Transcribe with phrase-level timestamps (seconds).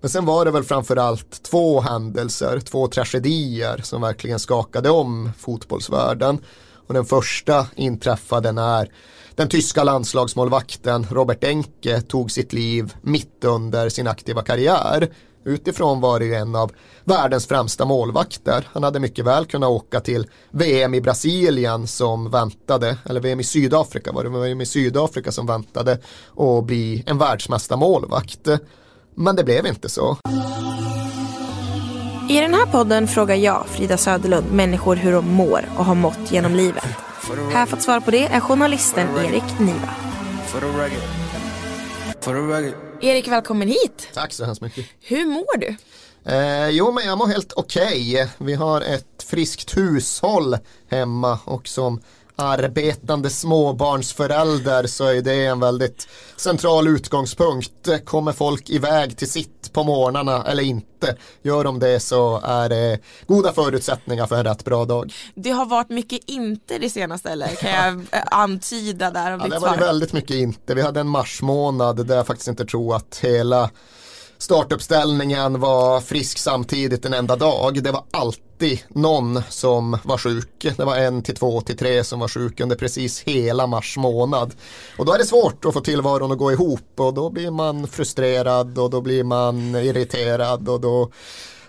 [0.00, 6.38] Men sen var det väl framförallt två händelser, två tragedier som verkligen skakade om fotbollsvärlden.
[6.86, 8.90] Och den första inträffade när
[9.34, 15.10] den tyska landslagsmålvakten Robert Enke tog sitt liv mitt under sin aktiva karriär.
[15.44, 16.72] Utifrån var det ju en av
[17.04, 18.68] världens främsta målvakter.
[18.72, 23.44] Han hade mycket väl kunnat åka till VM i Brasilien som väntade, eller VM i
[23.44, 28.48] Sydafrika var det, VM i Sydafrika som väntade och bli en världsmästarmålvakt.
[29.14, 30.16] Men det blev inte så.
[32.30, 36.32] I den här podden frågar jag, Frida Söderlund, människor hur de mår och har mått
[36.32, 36.84] genom livet.
[37.52, 39.94] Här för att svara på det är journalisten Erik Niva.
[43.00, 44.08] Erik, välkommen hit.
[44.14, 44.86] Tack så hemskt mycket.
[45.00, 45.76] Hur mår du?
[46.24, 48.14] Eh, jo, men jag mår helt okej.
[48.14, 48.28] Okay.
[48.38, 50.56] Vi har ett friskt hushåll
[50.90, 52.00] hemma och som
[52.40, 58.04] arbetande småbarnsförälder så är det en väldigt central utgångspunkt.
[58.04, 61.16] Kommer folk iväg till sitt på morgnarna eller inte?
[61.42, 65.12] Gör de det så är det goda förutsättningar för en rätt bra dag.
[65.34, 69.30] Det har varit mycket inte det senaste eller kan jag antyda där?
[69.30, 70.74] Ja, det var väldigt mycket inte.
[70.74, 73.70] Vi hade en marsmånad där jag faktiskt inte tror att hela
[74.40, 77.82] startuppställningen var frisk samtidigt en enda dag.
[77.82, 80.66] Det var alltid någon som var sjuk.
[80.76, 84.54] Det var en till två till tre som var sjuk under precis hela mars månad.
[84.98, 87.86] Och då är det svårt att få tillvaron att gå ihop och då blir man
[87.86, 91.10] frustrerad och då blir man irriterad och då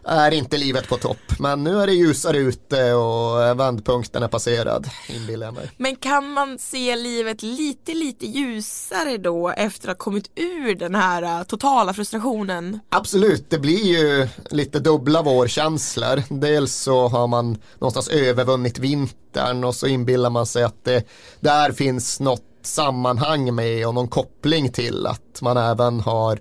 [0.04, 1.40] är inte livet på topp.
[1.40, 5.72] Men nu är det ljusare ute och vändpunkten är passerad, inbillar jag mig.
[5.78, 10.96] Men kan man se livet lite, lite ljusare då efter att ha kommit ur den
[10.96, 12.80] här äh, totala frustrationen?
[12.90, 16.24] Absolut, det blir ju lite dubbla vårkänslor.
[16.30, 21.08] Dels så har man någonstans övervunnit vintern och så inbillar man sig att det
[21.40, 26.40] där finns något sammanhang med och någon koppling till att man även har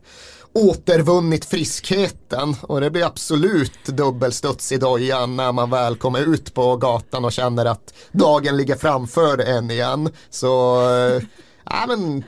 [0.53, 6.77] återvunnit friskheten och det blir absolut dubbelstuds i dojan när man väl kommer ut på
[6.77, 10.13] gatan och känner att dagen ligger framför en igen.
[10.31, 12.25] Så äh, men,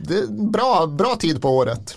[0.00, 1.96] det är bra, bra tid på året.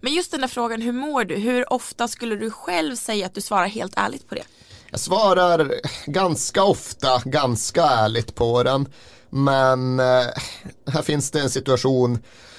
[0.00, 1.34] Men just den där frågan, hur mår du?
[1.34, 4.44] Hur ofta skulle du själv säga att du svarar helt ärligt på det?
[4.90, 5.74] Jag svarar
[6.06, 8.88] ganska ofta, ganska ärligt på den.
[9.30, 10.26] Men äh,
[10.86, 12.53] här finns det en situation Eh,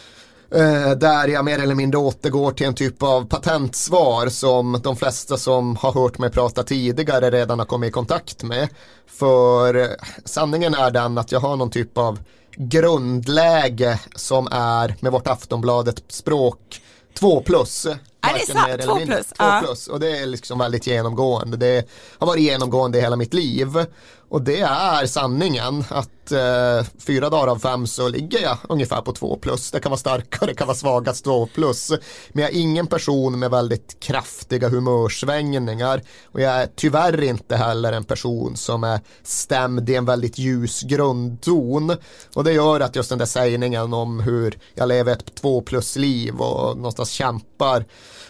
[0.98, 5.76] där jag mer eller mindre återgår till en typ av patentsvar som de flesta som
[5.76, 8.70] har hört mig prata tidigare redan har kommit i kontakt med.
[9.08, 9.88] För
[10.26, 12.20] sanningen är den att jag har någon typ av
[12.58, 16.82] grundläge som är med vårt Aftonbladet språk
[17.20, 17.86] 2 plus.
[17.86, 17.94] Är
[18.34, 18.82] det sant?
[18.82, 19.28] 2 plus?
[19.28, 19.88] 2 plus.
[19.88, 21.58] Och det är liksom väldigt genomgående.
[21.58, 23.86] Det har varit genomgående i hela mitt liv.
[24.36, 29.12] Och det är sanningen att eh, fyra dagar av fem så ligger jag ungefär på
[29.12, 29.72] två plus.
[29.72, 31.90] Det kan vara starkare, det kan vara svagast två plus.
[32.30, 36.02] Men jag är ingen person med väldigt kraftiga humörsvängningar.
[36.32, 40.82] Och jag är tyvärr inte heller en person som är stämd i en väldigt ljus
[40.82, 41.98] grundton.
[42.34, 45.96] Och det gör att just den där sägningen om hur jag lever ett två plus
[45.96, 47.86] liv och någonstans kämpar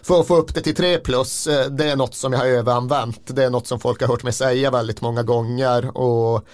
[0.06, 2.46] för att få upp det till 3 plus, eh, det är något som jag har
[2.46, 3.22] överanvänt.
[3.26, 6.46] Det är något som folk har hört mig säga väldigt många gånger och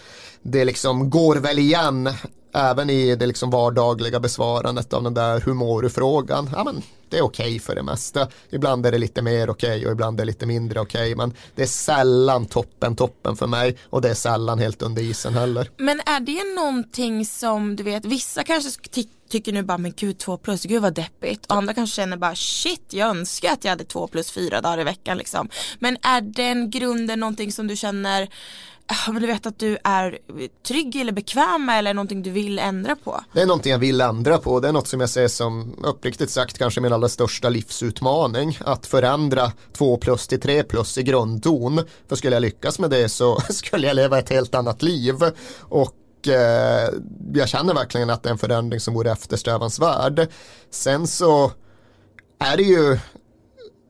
[0.42, 2.10] det liksom går väl igen
[2.54, 6.50] även i det liksom vardagliga besvarandet av den där hur mår du-frågan.
[6.54, 8.28] Ja, men det är okej okay för det mesta.
[8.50, 11.02] Ibland är det lite mer okej okay och ibland är det lite mindre okej.
[11.02, 15.02] Okay, men det är sällan toppen toppen för mig och det är sällan helt under
[15.02, 15.70] isen heller.
[15.78, 18.70] Men är det någonting som du vet, vissa kanske
[19.30, 21.46] tycker nu bara men gud 2 plus, gud vad deppigt.
[21.46, 24.80] Och andra kanske känner bara shit jag önskar att jag hade 2 plus 4 dagar
[24.80, 25.50] i veckan liksom.
[25.80, 28.30] Men är den grunden någonting som du känner
[28.94, 30.18] Ah, men du vet att du är
[30.68, 33.24] trygg eller bekväm eller någonting du vill ändra på?
[33.34, 34.60] Det är någonting jag vill ändra på.
[34.60, 38.58] Det är något som jag ser som uppriktigt sagt kanske min allra största livsutmaning.
[38.66, 41.82] Att förändra 2 plus till 3 plus i grundton.
[42.10, 45.16] För skulle jag lyckas med det så skulle jag leva ett helt annat liv.
[45.60, 46.90] Och eh,
[47.34, 50.28] jag känner verkligen att det är en förändring som vore eftersträvansvärd.
[50.72, 51.52] Sen så
[52.40, 52.98] är det ju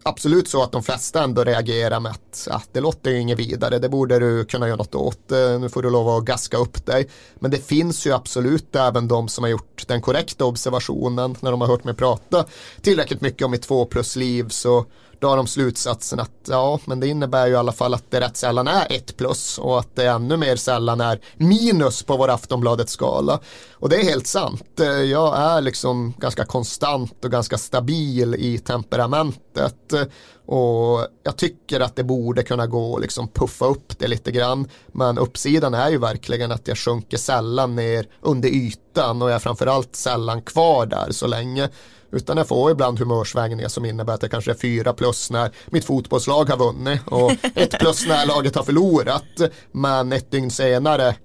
[0.03, 3.79] absolut så att de flesta ändå reagerar med att ah, det låter ju inget vidare,
[3.79, 6.85] det borde du kunna göra något åt, eh, nu får du lov att gaska upp
[6.85, 7.09] dig.
[7.35, 11.61] Men det finns ju absolut även de som har gjort den korrekta observationen när de
[11.61, 12.45] har hört mig prata
[12.81, 14.85] tillräckligt mycket om mitt två plus liv så
[15.21, 18.19] då har de slutsatsen att ja, men det innebär ju i alla fall att det
[18.19, 22.29] rätt sällan är ett plus och att det ännu mer sällan är minus på vår
[22.29, 23.39] Aftonbladet-skala.
[23.73, 24.79] Och det är helt sant.
[24.79, 29.93] Eh, jag är liksom ganska konstant och ganska stabil i temperamentet.
[29.93, 30.03] Eh,
[30.45, 34.67] och jag tycker att det borde kunna gå att liksom puffa upp det lite grann.
[34.87, 39.39] Men uppsidan är ju verkligen att jag sjunker sällan ner under ytan och jag är
[39.39, 41.69] framförallt sällan kvar där så länge.
[42.11, 45.85] Utan jag får ibland humörsvängningar som innebär att det kanske är fyra plus när mitt
[45.85, 49.41] fotbollslag har vunnit och ett plus när laget har förlorat.
[49.71, 51.15] Men ett dygn senare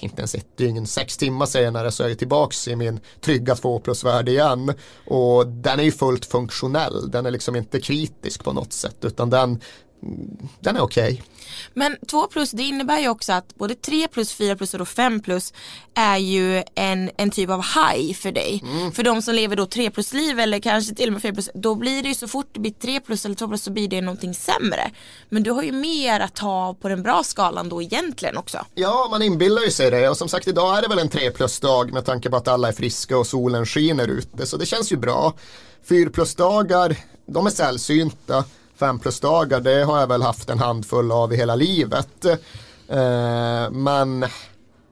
[0.00, 3.78] inte ens ett dygn, sex timmar senare så är jag tillbaks i min trygga 2
[3.78, 4.72] plus-värde igen.
[5.06, 9.30] Och den är ju fullt funktionell, den är liksom inte kritisk på något sätt utan
[9.30, 9.60] den,
[10.60, 11.12] den är okej.
[11.12, 11.22] Okay.
[11.74, 15.20] Men 2 plus det innebär ju också att både 3 plus, 4 plus och 5
[15.20, 15.52] plus
[15.94, 18.62] är ju en, en typ av high för dig.
[18.64, 18.92] Mm.
[18.92, 21.50] För de som lever då 3 plus liv eller kanske till och med 4 plus,
[21.54, 23.88] då blir det ju så fort det blir 3 plus eller 2 plus så blir
[23.88, 24.90] det någonting sämre.
[25.28, 28.66] Men du har ju mer att ta på den bra skalan då egentligen också.
[28.74, 31.30] Ja, man inbillar ju sig det och som sagt idag är det väl en 3
[31.30, 34.66] plus dag med tanke på att alla är friska och solen skiner ute så det
[34.66, 35.34] känns ju bra.
[35.88, 36.96] 4 plus dagar,
[37.26, 38.44] de är sällsynta
[38.78, 42.24] fem plus dagar, det har jag väl haft en handfull av i hela livet.
[42.88, 44.26] Eh, men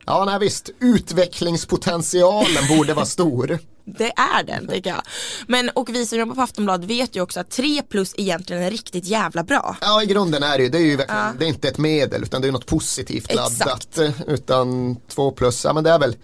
[0.06, 3.58] ja, nej visst, utvecklingspotentialen borde vara stor.
[3.88, 5.02] Det är den tycker jag.
[5.46, 8.70] Men och vi som jobbar på Aftonbladet vet ju också att 3 plus egentligen är
[8.70, 9.76] riktigt jävla bra.
[9.80, 11.32] Ja i grunden är det ju, det är ju verkligen, ja.
[11.38, 13.98] det är inte ett medel utan det är något positivt laddat.
[13.98, 13.98] Exakt.
[14.26, 16.16] Utan 2 plus, ja men det är väl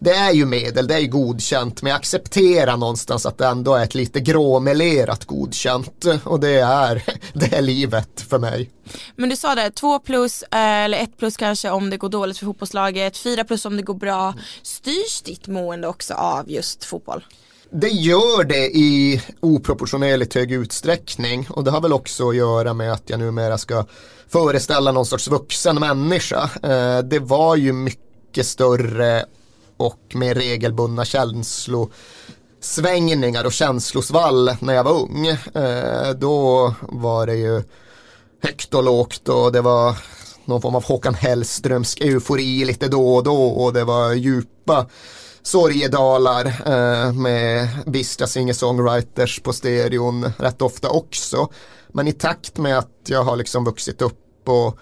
[0.00, 3.74] det är ju medel, det är ju godkänt men jag accepterar någonstans att det ändå
[3.74, 7.02] är ett lite gråmelerat godkänt och det är,
[7.32, 8.70] det är livet för mig.
[9.16, 12.38] Men du sa det, 2 plus eh, eller 1 plus kanske om det går dåligt
[12.38, 14.34] för fotbollslaget, 4 plus om det går bra.
[14.62, 17.24] Styrs ditt mående också av just fotboll?
[17.70, 22.92] Det gör det i oproportionerligt hög utsträckning och det har väl också att göra med
[22.92, 23.86] att jag numera ska
[24.28, 26.50] föreställa någon sorts vuxen människa.
[26.62, 29.24] Eh, det var ju mycket större
[29.76, 35.26] och med regelbundna känslosvängningar och känslosvall när jag var ung.
[35.54, 37.62] Eh, då var det ju
[38.42, 39.96] högt och lågt och det var
[40.44, 44.86] någon form av Håkan Hellströmsk eufori lite då och då och det var djupa
[45.42, 51.48] sorgedalar eh, med bistra singer-songwriters på stereon rätt ofta också.
[51.88, 54.78] Men i takt med att jag har liksom vuxit upp och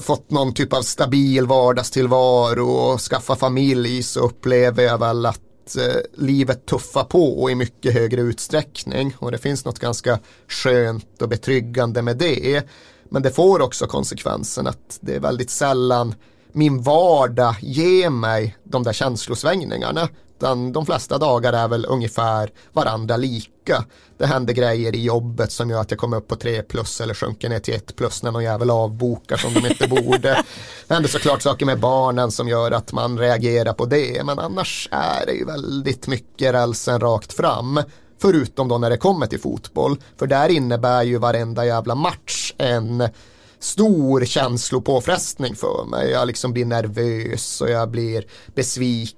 [0.00, 6.00] fått någon typ av stabil vardagstillvaro och skaffa familj så upplever jag väl att eh,
[6.14, 10.18] livet tuffar på i mycket högre utsträckning och det finns något ganska
[10.48, 12.62] skönt och betryggande med det.
[13.10, 16.14] Men det får också konsekvensen att det är väldigt sällan
[16.56, 20.08] min vardag ger mig de där känslosvängningarna.
[20.38, 23.84] Utan de flesta dagar är väl ungefär varandra lika.
[24.18, 27.14] Det händer grejer i jobbet som gör att jag kommer upp på 3 plus eller
[27.14, 30.44] sjunker ner till 1 plus när någon jävel avbokar som de inte borde.
[30.88, 34.24] Det händer såklart saker med barnen som gör att man reagerar på det.
[34.24, 37.80] Men annars är det ju väldigt mycket rälsen rakt fram.
[38.18, 39.96] Förutom då när det kommer till fotboll.
[40.18, 43.08] För där innebär ju varenda jävla match en
[43.58, 46.10] stor känslopåfrestning för mig.
[46.10, 48.24] Jag liksom blir nervös och jag blir
[48.54, 49.15] besviken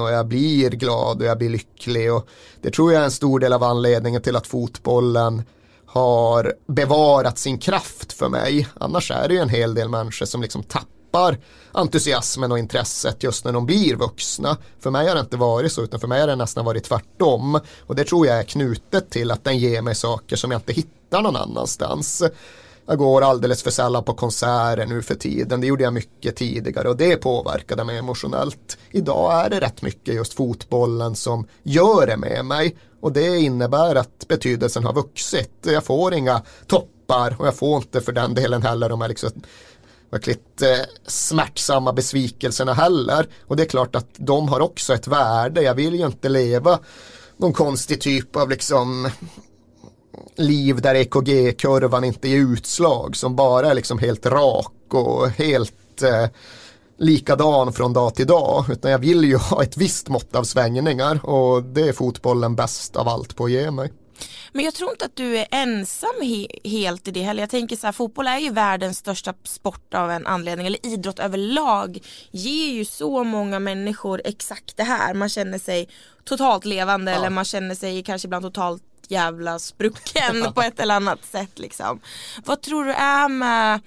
[0.00, 2.12] och jag blir glad och jag blir lycklig.
[2.12, 2.28] Och
[2.62, 5.42] det tror jag är en stor del av anledningen till att fotbollen
[5.86, 8.68] har bevarat sin kraft för mig.
[8.80, 11.38] Annars är det ju en hel del människor som liksom tappar
[11.72, 14.56] entusiasmen och intresset just när de blir vuxna.
[14.80, 17.60] För mig har det inte varit så utan för mig har det nästan varit tvärtom.
[17.86, 20.72] Och det tror jag är knutet till att den ger mig saker som jag inte
[20.72, 22.22] hittar någon annanstans.
[22.86, 25.60] Jag går alldeles för sällan på konserter nu för tiden.
[25.60, 28.78] Det gjorde jag mycket tidigare och det påverkade mig emotionellt.
[28.90, 32.76] Idag är det rätt mycket just fotbollen som gör det med mig.
[33.00, 35.52] Och det innebär att betydelsen har vuxit.
[35.62, 39.30] Jag får inga toppar och jag får inte för den delen heller de här liksom
[40.10, 43.28] verkligt eh, smärtsamma besvikelserna heller.
[43.46, 45.62] Och det är klart att de har också ett värde.
[45.62, 46.78] Jag vill ju inte leva
[47.36, 49.08] någon konstig typ av liksom
[50.36, 56.26] liv där EKG-kurvan inte är utslag som bara är liksom helt rak och helt eh,
[56.96, 61.26] likadan från dag till dag utan jag vill ju ha ett visst mått av svängningar
[61.26, 63.92] och det är fotbollen bäst av allt på att ge mig.
[64.52, 67.42] Men jag tror inte att du är ensam he helt i det heller.
[67.42, 71.18] Jag tänker så här, fotboll är ju världens största sport av en anledning, eller idrott
[71.18, 71.98] överlag
[72.30, 75.14] ger ju så många människor exakt det här.
[75.14, 75.88] Man känner sig
[76.24, 77.18] totalt levande ja.
[77.18, 82.00] eller man känner sig kanske ibland totalt jävla sprucken på ett eller annat sätt liksom.
[82.44, 83.80] Vad tror du är med,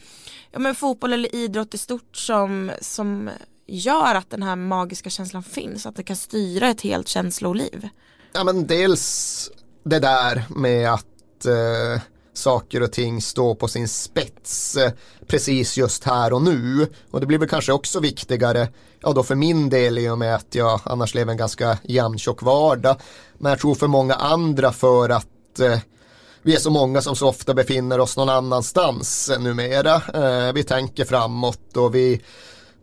[0.51, 3.29] ja, med fotboll eller idrott i stort som, som
[3.67, 7.89] gör att den här magiska känslan finns, att det kan styra ett helt känsloliv?
[8.33, 9.49] Ja men dels
[9.83, 12.01] det där med att eh,
[12.37, 14.91] saker och ting står på sin spets eh,
[15.27, 16.87] precis just här och nu.
[17.11, 18.67] Och det blir väl kanske också viktigare,
[18.99, 22.41] ja då för min del i och med att jag annars lever en ganska jämntjock
[22.41, 22.95] vardag.
[23.37, 25.79] Men jag tror för många andra för att eh,
[26.41, 29.95] vi är så många som så ofta befinner oss någon annanstans numera.
[29.95, 32.21] Eh, vi tänker framåt och vi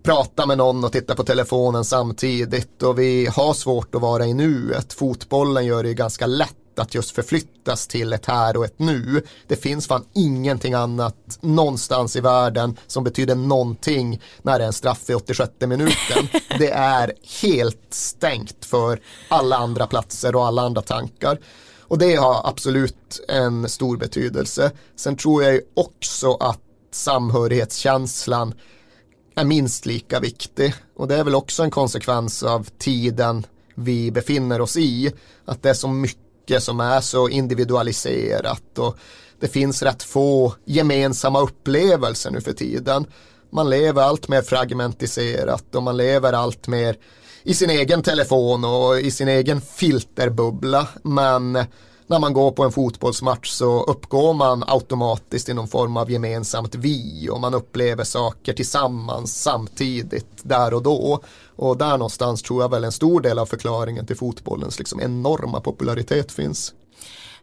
[0.03, 4.35] pratar med någon och tittar på telefonen samtidigt och vi har svårt att vara i
[4.35, 4.93] nuet.
[4.93, 9.23] Fotbollen gör det ju ganska lätt att just förflyttas till ett här och ett nu.
[9.47, 14.73] Det finns fan ingenting annat någonstans i världen som betyder någonting när det är en
[14.73, 16.29] straff i 86 minuten.
[16.59, 17.13] Det är
[17.43, 21.39] helt stängt för alla andra platser och alla andra tankar.
[21.81, 24.73] Och det har absolut en stor betydelse.
[24.97, 26.61] Sen tror jag ju också att
[26.93, 28.55] samhörighetskänslan
[29.35, 30.75] är minst lika viktig.
[30.97, 35.13] Och det är väl också en konsekvens av tiden vi befinner oss i.
[35.45, 36.24] Att det är så mycket
[36.61, 38.97] som är så individualiserat och
[39.41, 43.07] det finns rätt få gemensamma upplevelser nu för tiden.
[43.51, 46.97] Man lever allt mer fragmentiserat och man lever allt mer
[47.43, 50.89] i sin egen telefon och i sin egen filterbubbla.
[51.03, 51.53] Men
[52.07, 56.75] när man går på en fotbollsmatch så uppgår man automatiskt i någon form av gemensamt
[56.75, 61.23] vi och man upplever saker tillsammans samtidigt där och då.
[61.57, 65.61] Och där någonstans tror jag väl en stor del av förklaringen till fotbollens liksom enorma
[65.61, 66.75] popularitet finns.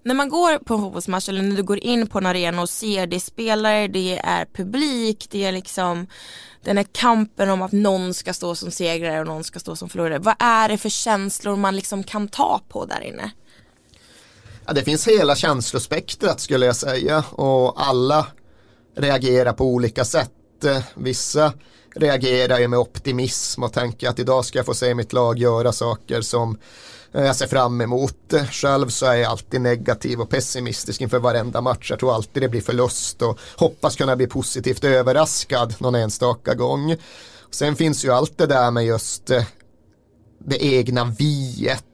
[0.04, 2.70] När man går på en fotbollsmatch eller när du går in på en arena och
[2.70, 6.08] ser det är spelare, det är publik, det är liksom
[6.64, 9.90] den här kampen om att någon ska stå som segrare och någon ska stå som
[9.90, 10.20] förlorare.
[10.20, 13.32] Vad är det för känslor man liksom kan ta på där inne?
[14.66, 18.28] Ja, det finns hela känslospektrat skulle jag säga och alla
[18.98, 20.32] reagerar på olika sätt.
[20.96, 21.54] Vissa
[21.96, 25.72] reagerar ju med optimism och tänker att idag ska jag få se mitt lag göra
[25.72, 26.58] saker som
[27.14, 28.34] eh, jag ser fram emot.
[28.52, 31.90] Själv så är jag alltid negativ och pessimistisk inför varenda match.
[31.90, 36.96] Jag tror alltid det blir förlust och hoppas kunna bli positivt överraskad någon enstaka gång.
[37.52, 39.44] Sen finns ju allt det där med just eh,
[40.40, 41.86] det egna viet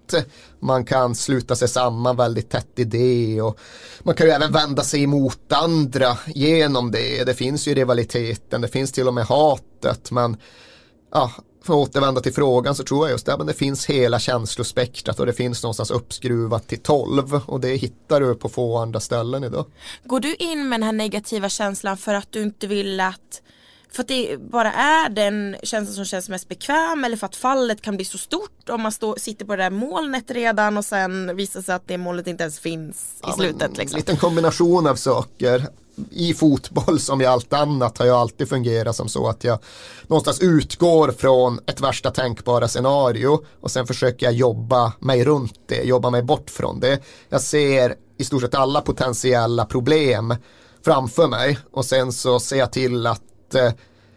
[0.59, 3.59] man kan sluta sig samman väldigt tätt i det och
[3.99, 7.23] man kan ju även vända sig emot andra genom det.
[7.23, 10.37] Det finns ju rivaliteten, det finns till och med hatet men
[11.11, 11.31] ja,
[11.67, 15.19] för att återvända till frågan så tror jag just det, men det finns hela känslospektrat
[15.19, 19.43] och det finns någonstans uppskruvat till 12 och det hittar du på få andra ställen
[19.43, 19.65] idag.
[20.03, 23.41] Går du in med den här negativa känslan för att du inte vill att
[23.91, 27.81] för att det bara är den känslan som känns mest bekväm eller för att fallet
[27.81, 31.35] kan bli så stort om man stå, sitter på det där molnet redan och sen
[31.35, 33.77] visar sig att det målet inte ens finns i ja, slutet.
[33.77, 33.95] Liksom.
[33.95, 35.67] En liten kombination av saker.
[36.11, 39.59] I fotboll som i allt annat har jag alltid fungerat som så att jag
[40.07, 45.83] någonstans utgår från ett värsta tänkbara scenario och sen försöker jag jobba mig runt det,
[45.83, 46.99] jobba mig bort från det.
[47.29, 50.35] Jag ser i stort sett alla potentiella problem
[50.85, 53.21] framför mig och sen så ser jag till att
[53.55, 53.71] eh,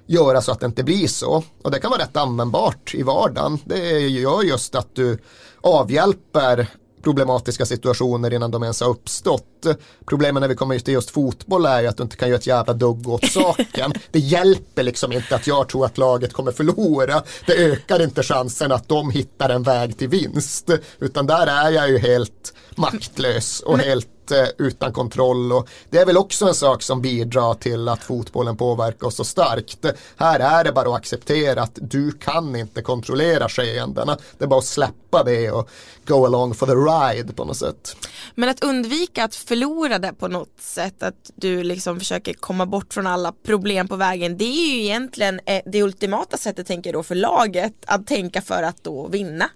[0.07, 1.45] göra så att det inte blir så.
[1.63, 3.59] Och det kan vara rätt användbart i vardagen.
[3.65, 5.19] Det gör just att du
[5.61, 6.67] avhjälper
[7.03, 9.67] problematiska situationer innan de ens har uppstått.
[10.07, 12.47] Problemen när vi kommer till just fotboll är ju att du inte kan göra ett
[12.47, 13.93] jävla dugg åt saken.
[14.11, 17.23] Det hjälper liksom inte att jag tror att laget kommer förlora.
[17.47, 20.71] Det ökar inte chansen att de hittar en väg till vinst.
[20.99, 26.07] Utan där är jag ju helt maktlös och helt Eh, utan kontroll och det är
[26.07, 29.87] väl också en sak som bidrar till att fotbollen påverkar oss så starkt.
[30.17, 34.19] Här är det bara att acceptera att du kan inte kontrollera skeendena.
[34.39, 35.69] Det är bara att släppa det och
[36.07, 37.97] go along for the ride på något sätt.
[38.35, 42.95] Men att undvika att förlora det på något sätt, att du liksom försöker komma bort
[42.95, 46.99] från alla problem på vägen, det är ju egentligen eh, det ultimata sättet tänker jag
[46.99, 49.51] då för laget att tänka för att då vinna.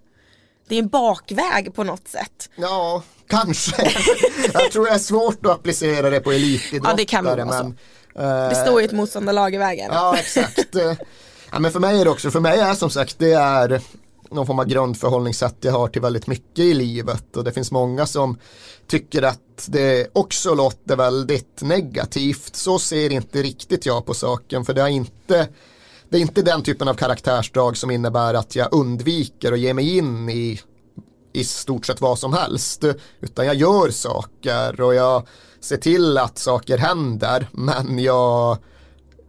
[0.68, 2.50] Det är en bakväg på något sätt.
[2.56, 3.83] Ja, Kanske.
[4.52, 6.92] jag tror det är svårt att applicera det på elitidrottare.
[6.92, 7.76] Ja det kan vara men,
[8.14, 8.21] så.
[8.21, 9.90] Uh, det står ju ett motståndarlag i vägen.
[9.92, 10.76] Ja exakt.
[11.52, 13.80] ja, men för mig är det också, för mig är som sagt det är
[14.30, 18.06] någon form av grundförhållningssätt jag har till väldigt mycket i livet och det finns många
[18.06, 18.38] som
[18.87, 22.56] tycker att det också låter väldigt negativt.
[22.56, 25.49] Så ser inte riktigt jag på saken för det är inte
[26.14, 29.97] det är inte den typen av karaktärsdrag som innebär att jag undviker att ge mig
[29.97, 30.61] in i
[31.33, 32.85] i stort sett vad som helst.
[33.21, 35.26] Utan jag gör saker och jag
[35.61, 37.49] ser till att saker händer.
[37.52, 38.59] Men jag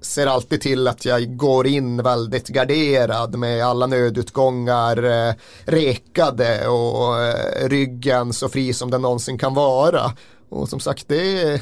[0.02, 5.34] ser alltid till att jag går in väldigt garderad med alla nödutgångar eh,
[5.66, 10.12] rekade och eh, ryggen så fri som den någonsin kan vara.
[10.50, 11.62] Och som sagt, det,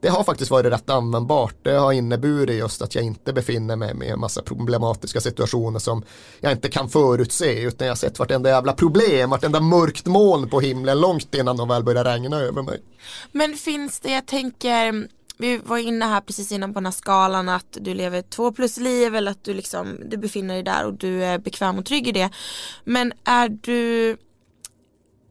[0.00, 1.54] det har faktiskt varit rätt användbart.
[1.62, 6.02] Det har inneburit just att jag inte befinner mig med en massa problematiska situationer som
[6.40, 10.60] jag inte kan förutse utan jag har sett vartenda jävla problem, vartenda mörkt moln på
[10.60, 12.80] himlen långt innan de väl börjar regna över mig.
[13.32, 17.48] Men finns det, jag tänker, vi var inne här precis innan på den här skalan
[17.48, 20.94] att du lever två plus liv eller att du liksom, du befinner dig där och
[20.94, 22.30] du är bekväm och trygg i det.
[22.84, 24.16] Men är du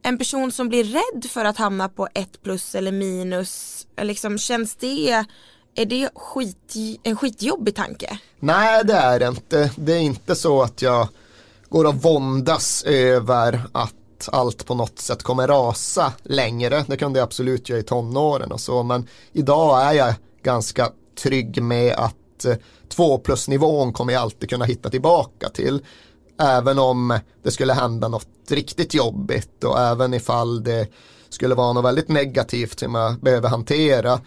[0.08, 4.38] en person som blir rädd för att hamna på ett plus eller minus, eh, liksom
[4.38, 5.24] känns det
[5.74, 8.18] är det skit, en skitjobbig tanke?
[8.40, 9.70] Nej det är det inte.
[9.76, 11.08] Det är inte så att jag
[11.68, 16.84] går och våndas över att allt på något sätt kommer rasa längre.
[16.88, 20.90] Det kunde jag absolut göra i tonåren och så men idag är jag ganska
[21.22, 22.54] trygg med att eh,
[22.88, 25.80] två plus nivån kommer jag alltid kunna hitta tillbaka till.
[26.38, 30.88] Även om det skulle hända något riktigt jobbigt och även ifall det
[31.28, 34.20] skulle vara något väldigt negativt som jag behöver hantera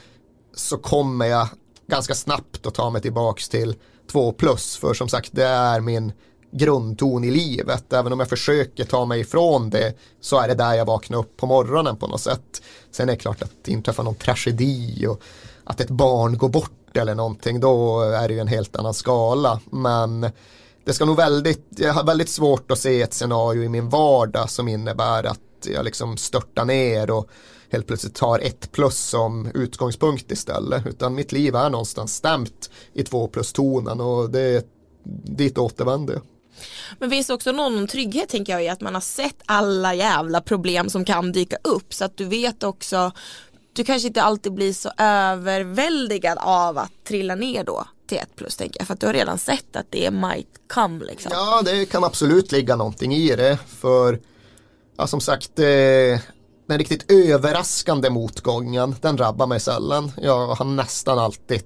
[0.56, 1.48] så kommer jag
[1.88, 3.76] ganska snabbt att ta mig tillbaka till
[4.12, 6.14] två plus för som sagt det är min
[6.52, 7.94] grundton i livet.
[7.94, 11.38] Även om jag försöker ta mig ifrån det så är det där jag vaknar upp
[11.38, 12.62] på morgonen på något sätt.
[12.92, 15.22] Sen är det klart att det inträffar någon tragedi och
[15.64, 19.60] att ett barn går bort eller någonting då är det ju en helt annan skala.
[19.72, 20.32] Men
[20.86, 24.50] det ska nog väldigt, jag har väldigt svårt att se ett scenario i min vardag
[24.50, 27.30] som innebär att jag liksom störtar ner och
[27.72, 30.88] helt plötsligt tar ett plus som utgångspunkt istället.
[30.88, 34.64] Utan mitt liv är någonstans stämt i två plus-tonen och det är
[35.24, 36.24] dit återvänder jag.
[37.00, 40.42] Men finns det också någon trygghet tänker jag i att man har sett alla jävla
[40.42, 43.12] problem som kan dyka upp så att du vet också
[43.74, 48.58] du kanske inte alltid blir så överväldigad av att trilla ner då till ett plus
[48.58, 51.32] tänker jag för att du har redan sett att det might come liksom.
[51.36, 54.20] Ja det kan absolut ligga någonting i det för
[54.98, 56.20] ja, som sagt eh,
[56.68, 60.12] den riktigt överraskande motgången den drabbar mig sällan.
[60.18, 61.62] Jag har nästan alltid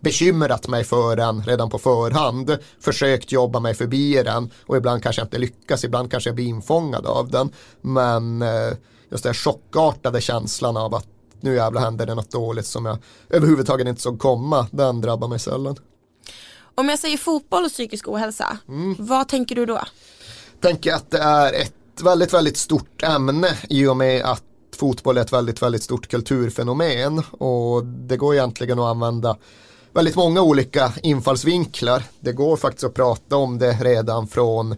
[0.00, 5.20] bekymrat mig för den redan på förhand, försökt jobba mig förbi den och ibland kanske
[5.20, 7.52] jag inte lyckas, ibland kanske jag blir infångad av den.
[7.80, 8.72] Men eh,
[9.10, 11.06] just den chockartade känslan av att
[11.42, 12.98] nu jävlar händer det något dåligt som jag
[13.30, 15.76] överhuvudtaget inte såg komma, den drabbar mig sällan.
[16.74, 18.96] Om jag säger fotboll och psykisk ohälsa, mm.
[18.98, 19.80] vad tänker du då?
[20.60, 24.44] Tänker att det är ett väldigt, väldigt stort ämne i och med att
[24.76, 29.36] fotboll är ett väldigt, väldigt stort kulturfenomen och det går egentligen att använda
[29.92, 32.02] väldigt många olika infallsvinklar.
[32.20, 34.76] Det går faktiskt att prata om det redan från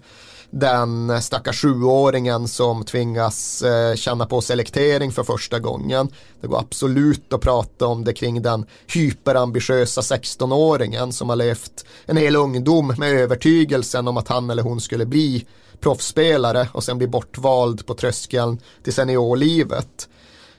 [0.55, 6.09] den stackars sjuåringen som tvingas eh, känna på selektering för första gången.
[6.41, 12.17] Det går absolut att prata om det kring den hyperambitiösa 16-åringen som har levt en
[12.17, 15.47] hel ungdom med övertygelsen om att han eller hon skulle bli
[15.81, 20.09] proffsspelare och sen bli bortvald på tröskeln till seniorlivet.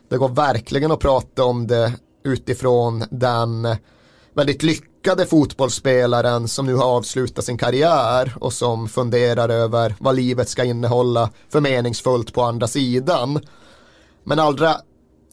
[0.10, 1.94] Det går verkligen att prata om det
[2.24, 3.68] utifrån den
[4.34, 4.95] väldigt lyckade
[5.30, 11.30] fotbollsspelaren som nu har avslutat sin karriär och som funderar över vad livet ska innehålla
[11.50, 13.40] för meningsfullt på andra sidan.
[14.24, 14.76] Men allra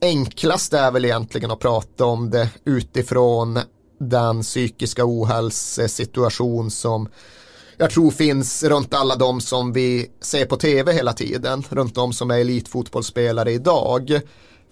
[0.00, 3.58] enklast är väl egentligen att prata om det utifrån
[4.00, 7.08] den psykiska ohälsesituation som
[7.76, 12.12] jag tror finns runt alla de som vi ser på tv hela tiden, runt de
[12.12, 14.20] som är elitfotbollsspelare idag.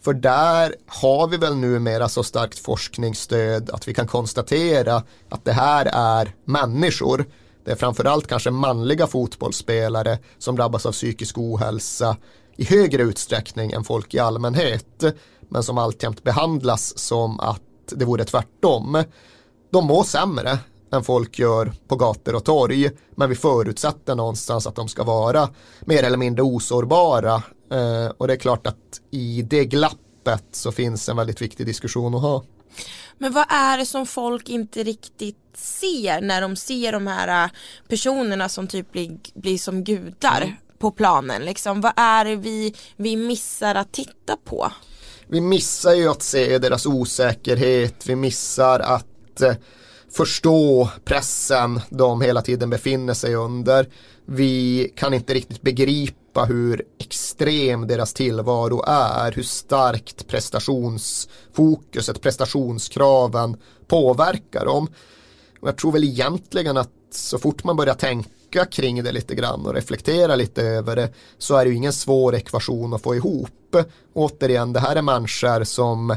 [0.00, 5.52] För där har vi väl numera så starkt forskningsstöd att vi kan konstatera att det
[5.52, 7.24] här är människor.
[7.64, 12.16] Det är framförallt kanske manliga fotbollsspelare som drabbas av psykisk ohälsa
[12.56, 15.04] i högre utsträckning än folk i allmänhet.
[15.48, 19.04] Men som alltjämt behandlas som att det vore tvärtom.
[19.70, 20.58] De mår sämre
[20.92, 22.90] än folk gör på gator och torg.
[23.14, 25.48] Men vi förutsätter någonstans att de ska vara
[25.80, 27.42] mer eller mindre osårbara
[28.16, 32.22] och det är klart att i det glappet så finns en väldigt viktig diskussion att
[32.22, 32.44] ha.
[33.18, 37.50] Men vad är det som folk inte riktigt ser när de ser de här äh,
[37.88, 40.54] personerna som typ blir, blir som gudar mm.
[40.78, 41.44] på planen?
[41.44, 44.72] Liksom, vad är det vi, vi missar att titta på?
[45.28, 49.54] Vi missar ju att se deras osäkerhet, vi missar att eh,
[50.12, 53.88] förstå pressen de hela tiden befinner sig under.
[54.24, 64.64] Vi kan inte riktigt begripa hur extrem deras tillvaro är, hur starkt prestationsfokuset, prestationskraven påverkar
[64.64, 64.88] dem.
[65.60, 69.66] Och jag tror väl egentligen att så fort man börjar tänka kring det lite grann
[69.66, 73.76] och reflektera lite över det så är det ju ingen svår ekvation att få ihop.
[74.12, 76.16] Återigen, det här är människor som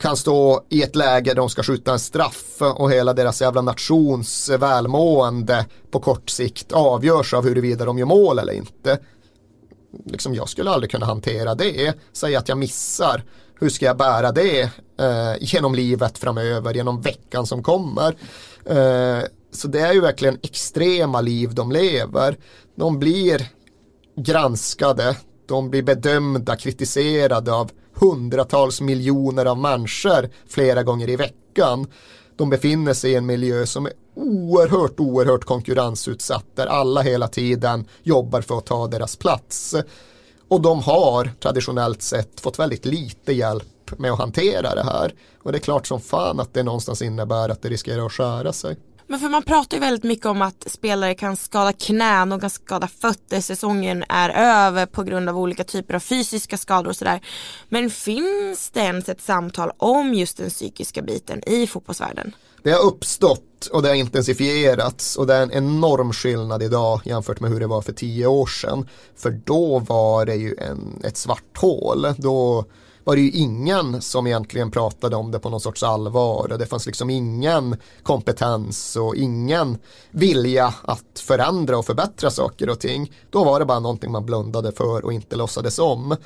[0.00, 3.62] kan stå i ett läge där de ska skjuta en straff och hela deras jävla
[3.62, 8.98] nations välmående på kort sikt avgörs av huruvida de gör mål eller inte.
[10.06, 13.24] Liksom jag skulle aldrig kunna hantera det, Säg att jag missar.
[13.60, 14.60] Hur ska jag bära det
[15.00, 18.16] eh, genom livet framöver, genom veckan som kommer?
[18.64, 22.36] Eh, så det är ju verkligen extrema liv de lever.
[22.74, 23.48] De blir
[24.16, 25.16] granskade,
[25.48, 31.86] de blir bedömda, kritiserade av hundratals miljoner av människor flera gånger i veckan.
[32.36, 37.84] De befinner sig i en miljö som är oerhört, oerhört konkurrensutsatt där alla hela tiden
[38.02, 39.74] jobbar för att ta deras plats.
[40.48, 45.14] Och de har traditionellt sett fått väldigt lite hjälp med att hantera det här.
[45.42, 48.52] Och det är klart som fan att det någonstans innebär att det riskerar att skära
[48.52, 48.76] sig.
[49.10, 52.50] Men för man pratar ju väldigt mycket om att spelare kan skada knän och kan
[52.50, 57.20] skada fötter, säsongen är över på grund av olika typer av fysiska skador och sådär.
[57.68, 62.34] Men finns det ens ett samtal om just den psykiska biten i fotbollsvärlden?
[62.62, 67.40] Det har uppstått och det har intensifierats och det är en enorm skillnad idag jämfört
[67.40, 68.88] med hur det var för tio år sedan.
[69.16, 72.06] För då var det ju en, ett svart hål.
[72.16, 72.64] Då
[73.04, 76.52] var det ju ingen som egentligen pratade om det på någon sorts allvar.
[76.52, 79.78] och Det fanns liksom ingen kompetens och ingen
[80.10, 83.12] vilja att förändra och förbättra saker och ting.
[83.30, 86.16] Då var det bara någonting man blundade för och inte låtsades om.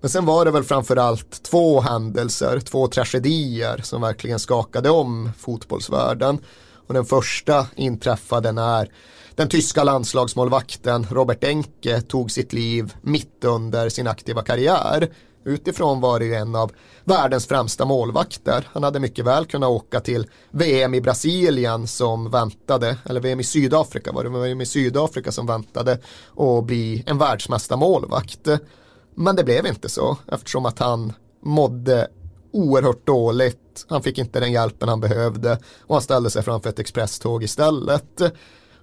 [0.00, 6.38] Men sen var det väl framförallt två händelser, två tragedier som verkligen skakade om fotbollsvärlden.
[6.86, 8.90] Och den första inträffade när
[9.34, 15.08] den tyska landslagsmålvakten Robert Enke tog sitt liv mitt under sin aktiva karriär.
[15.44, 16.72] Utifrån var det ju en av
[17.04, 18.68] världens främsta målvakter.
[18.72, 23.44] Han hade mycket väl kunnat åka till VM i Brasilien som väntade, eller VM i
[23.44, 28.48] Sydafrika var det, VM i Sydafrika som väntade och bli en världsmästarmålvakt.
[29.14, 32.08] Men det blev inte så eftersom att han mådde
[32.52, 33.86] oerhört dåligt.
[33.88, 38.20] Han fick inte den hjälpen han behövde och han ställde sig framför ett expresståg istället.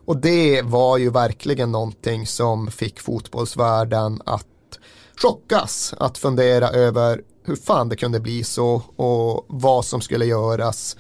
[0.06, 4.51] Och det var ju verkligen någonting som fick fotbollsvärlden att
[5.22, 10.98] chockas, att fundera över hur fan det kunde bli så och vad som skulle göras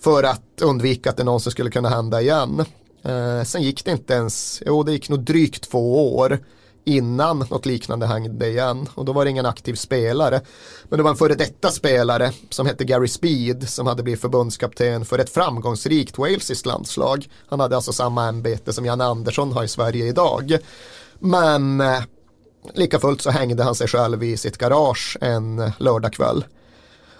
[0.00, 2.64] för att undvika att det någonsin skulle kunna hända igen.
[3.02, 6.38] Eh, sen gick det inte ens, jo det gick nog drygt två år
[6.84, 10.40] innan något liknande hände igen och då var det ingen aktiv spelare.
[10.88, 15.04] Men det var en före detta spelare som hette Gary Speed som hade blivit förbundskapten
[15.04, 17.28] för ett framgångsrikt walesiskt landslag.
[17.48, 20.58] Han hade alltså samma ämbete som Jan Andersson har i Sverige idag.
[21.18, 22.02] Men eh,
[22.74, 26.44] lika fullt så hängde han sig själv i sitt garage en lördagkväll.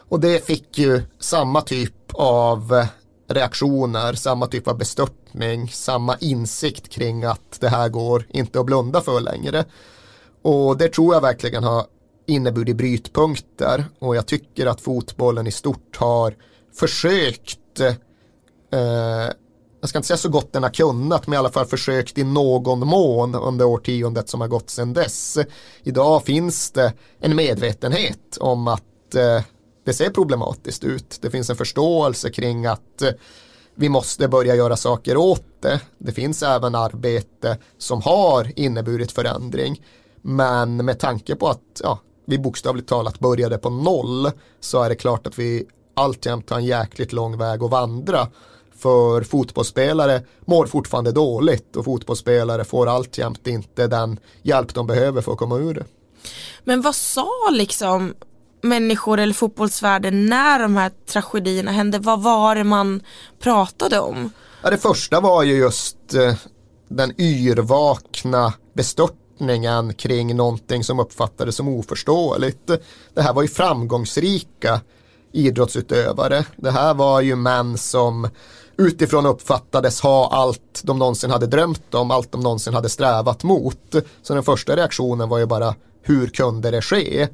[0.08, 2.86] Och det fick ju samma typ av
[3.28, 9.00] reaktioner, samma typ av bestörtning, samma insikt kring att det här går inte att blunda
[9.00, 9.64] för längre.
[10.42, 11.86] Och det tror jag verkligen har
[12.26, 16.34] inneburit brytpunkter och jag tycker att fotbollen i stort har
[16.74, 19.28] försökt eh,
[19.80, 22.24] jag ska inte säga så gott den har kunnat, men i alla fall försökt i
[22.24, 25.38] någon mån under årtiondet som har gått sedan dess.
[25.82, 29.42] Idag finns det en medvetenhet om att eh,
[29.84, 31.18] det ser problematiskt ut.
[31.20, 33.10] Det finns en förståelse kring att eh,
[33.74, 35.80] vi måste börja göra saker åt det.
[35.98, 39.82] Det finns även arbete som har inneburit förändring.
[40.22, 44.94] Men med tanke på att ja, vi bokstavligt talat började på noll så är det
[44.94, 48.28] klart att vi alltjämt har en jäkligt lång väg att vandra.
[48.78, 55.32] För fotbollsspelare mår fortfarande dåligt och fotbollsspelare får alltjämt inte den hjälp de behöver för
[55.32, 55.84] att komma ur det.
[56.64, 58.14] Men vad sa liksom
[58.60, 61.98] människor eller fotbollsvärlden när de här tragedierna hände?
[61.98, 63.02] Vad var det man
[63.40, 64.30] pratade om?
[64.62, 66.34] Ja, det första var ju just eh,
[66.88, 72.70] den yrvakna bestörtningen kring någonting som uppfattades som oförståeligt.
[73.14, 74.80] Det här var ju framgångsrika
[75.32, 76.44] idrottsutövare.
[76.56, 78.28] Det här var ju män som
[78.78, 83.94] utifrån uppfattades ha allt de någonsin hade drömt om, allt de någonsin hade strävat mot.
[84.22, 87.28] Så den första reaktionen var ju bara hur kunde det ske?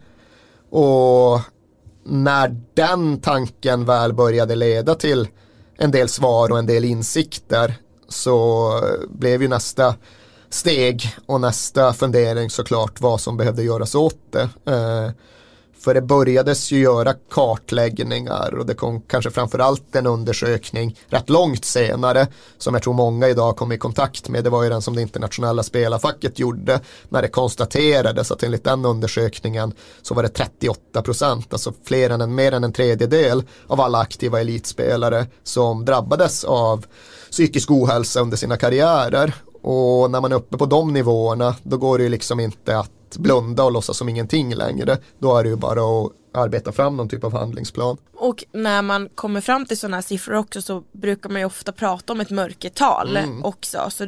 [0.70, 1.40] Och
[2.04, 5.28] när den tanken väl började leda till
[5.78, 7.74] en del svar och en del insikter
[8.09, 8.70] så
[9.09, 9.94] blev ju nästa
[10.50, 14.72] steg och nästa fundering såklart vad som behövde göras åt det.
[14.72, 15.11] Eh,
[15.85, 21.64] för det börjades ju göra kartläggningar och det kom kanske framförallt en undersökning rätt långt
[21.64, 22.27] senare
[22.59, 24.44] som jag tror många idag kom i kontakt med.
[24.44, 28.85] Det var ju den som det internationella spelarfacket gjorde när det konstaterades att enligt den
[28.85, 33.81] undersökningen så var det 38 procent, alltså fler än en, mer än en tredjedel av
[33.81, 36.87] alla aktiva elitspelare som drabbades av
[37.31, 39.35] psykisk ohälsa under sina karriärer.
[39.62, 42.90] Och när man är uppe på de nivåerna då går det ju liksom inte att
[43.18, 44.98] blunda och låtsas som ingenting längre.
[45.18, 47.96] Då är det ju bara att arbeta fram någon typ av handlingsplan.
[48.16, 51.72] Och när man kommer fram till sådana här siffror också så brukar man ju ofta
[51.72, 53.44] prata om ett mörkertal mm.
[53.44, 53.87] också.
[53.90, 54.07] Så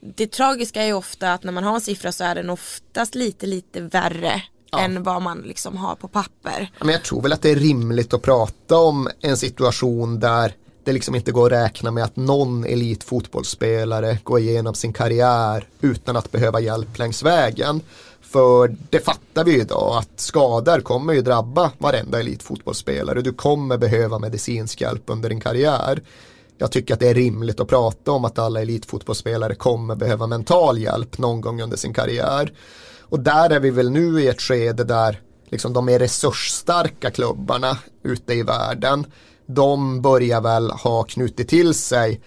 [0.00, 3.14] det tragiska är ju ofta att när man har en siffra så är den oftast
[3.14, 4.80] lite lite värre ja.
[4.80, 6.70] än vad man liksom har på papper.
[6.78, 10.92] Men jag tror väl att det är rimligt att prata om en situation där det
[10.92, 16.32] liksom inte går att räkna med att någon elitfotbollsspelare går igenom sin karriär utan att
[16.32, 17.80] behöva hjälp längs vägen.
[18.28, 23.22] För det fattar vi idag att skador kommer ju drabba varenda elitfotbollsspelare.
[23.22, 26.02] Du kommer behöva medicinsk hjälp under din karriär.
[26.58, 30.78] Jag tycker att det är rimligt att prata om att alla elitfotbollsspelare kommer behöva mental
[30.78, 32.52] hjälp någon gång under sin karriär.
[33.00, 37.78] Och där är vi väl nu i ett skede där liksom de mer resursstarka klubbarna
[38.02, 39.06] ute i världen,
[39.46, 42.20] de börjar väl ha knutit till sig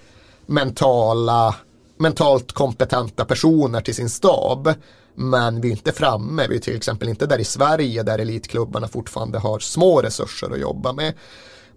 [0.46, 1.56] mentala,
[1.98, 4.74] mentalt kompetenta personer till sin stab.
[5.22, 8.88] Men vi är inte framme, vi är till exempel inte där i Sverige där elitklubbarna
[8.88, 11.14] fortfarande har små resurser att jobba med.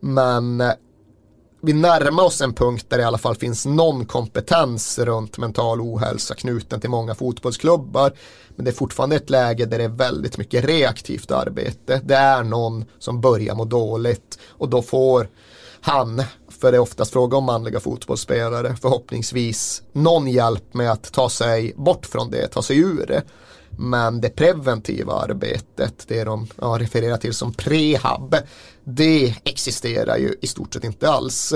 [0.00, 0.72] Men eh,
[1.60, 5.80] vi närmar oss en punkt där det i alla fall finns någon kompetens runt mental
[5.80, 8.12] ohälsa knuten till många fotbollsklubbar.
[8.56, 12.00] Men det är fortfarande ett läge där det är väldigt mycket reaktivt arbete.
[12.04, 15.28] Det är någon som börjar må dåligt och då får
[15.80, 16.22] han,
[16.64, 21.72] för det är oftast fråga om manliga fotbollsspelare, förhoppningsvis någon hjälp med att ta sig
[21.76, 23.22] bort från det, ta sig ur det.
[23.78, 28.36] Men det preventiva arbetet, det de ja, refererar till som prehab,
[28.84, 31.54] det existerar ju i stort sett inte alls.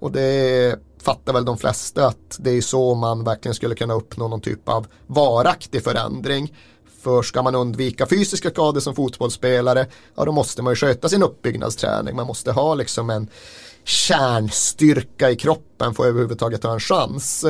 [0.00, 4.28] Och det fattar väl de flesta att det är så man verkligen skulle kunna uppnå
[4.28, 6.54] någon typ av varaktig förändring.
[7.02, 11.22] För ska man undvika fysiska skador som fotbollsspelare, ja då måste man ju sköta sin
[11.22, 12.16] uppbyggnadsträning.
[12.16, 13.28] Man måste ha liksom en
[13.84, 17.46] kärnstyrka i kroppen för att överhuvudtaget ha en chans.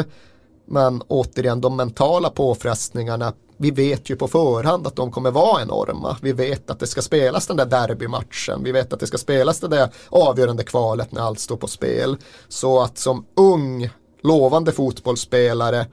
[0.66, 6.16] Men återigen, de mentala påfrestningarna vi vet ju på förhand att de kommer vara enorma.
[6.22, 8.64] Vi vet att det ska spelas den där derbymatchen.
[8.64, 12.16] Vi vet att det ska spelas det där avgörande kvalet när allt står på spel.
[12.48, 13.90] Så att som ung,
[14.22, 15.86] lovande fotbollsspelare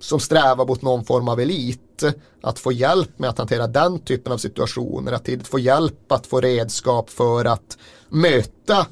[0.00, 2.02] som strävar mot någon form av elit,
[2.42, 6.26] att få hjälp med att hantera den typen av situationer, att tidigt få hjälp att
[6.26, 7.78] få redskap för att
[8.08, 8.86] möta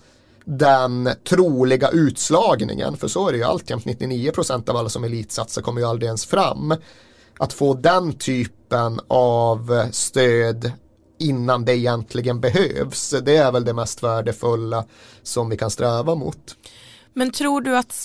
[0.59, 5.81] den troliga utslagningen, för så är det ju alltjämt 99% av alla som elitsatsar kommer
[5.81, 6.75] ju aldrig ens fram
[7.39, 10.73] att få den typen av stöd
[11.19, 13.15] innan det egentligen behövs.
[13.23, 14.85] Det är väl det mest värdefulla
[15.23, 16.57] som vi kan sträva mot.
[17.15, 18.05] Men tror du att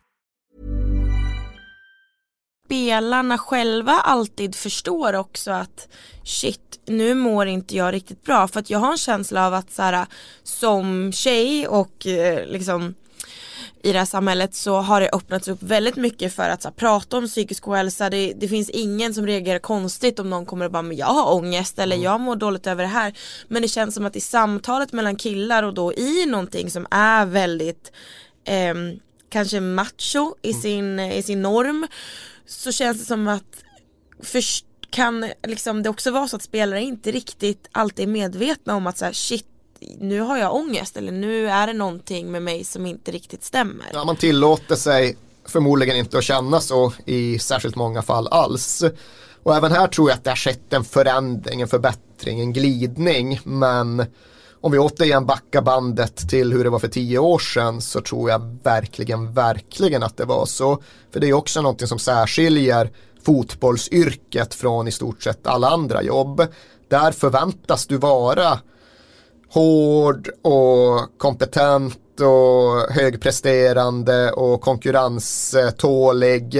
[2.66, 5.88] spelarna själva alltid förstår också att
[6.22, 9.70] shit, nu mår inte jag riktigt bra för att jag har en känsla av att
[9.70, 10.07] så här,
[10.42, 12.94] som tjej och eh, liksom
[13.85, 17.16] i det här samhället så har det öppnats upp väldigt mycket för att här, prata
[17.16, 18.11] om psykisk ohälsa.
[18.11, 21.35] Det, det, finns ingen som reagerar konstigt om någon kommer och bara men jag har
[21.35, 23.12] ångest eller jag mår dåligt över det här.
[23.49, 27.27] Men det känns som att i samtalet mellan killar och då i någonting som är
[27.27, 27.92] väldigt
[28.44, 28.75] eh,
[29.29, 31.87] kanske macho i sin, i sin norm
[32.47, 33.64] så känns det som att
[34.23, 38.87] först kan liksom det också vara så att spelare inte riktigt alltid är medvetna om
[38.87, 39.53] att så här, shit
[40.01, 43.87] nu har jag ångest eller nu är det någonting med mig som inte riktigt stämmer.
[43.92, 45.16] Ja, man tillåter sig
[45.47, 48.85] förmodligen inte att känna så i särskilt många fall alls.
[49.42, 53.40] Och även här tror jag att det har skett en förändring, en förbättring, en glidning.
[53.44, 54.05] Men
[54.61, 58.31] om vi återigen backar bandet till hur det var för tio år sedan så tror
[58.31, 60.83] jag verkligen, verkligen att det var så.
[61.12, 62.90] För det är också någonting som särskiljer
[63.25, 66.47] fotbollsyrket från i stort sett alla andra jobb.
[66.88, 68.59] Där förväntas du vara
[69.54, 76.52] hård och kompetent och högpresterande och konkurrenstålig.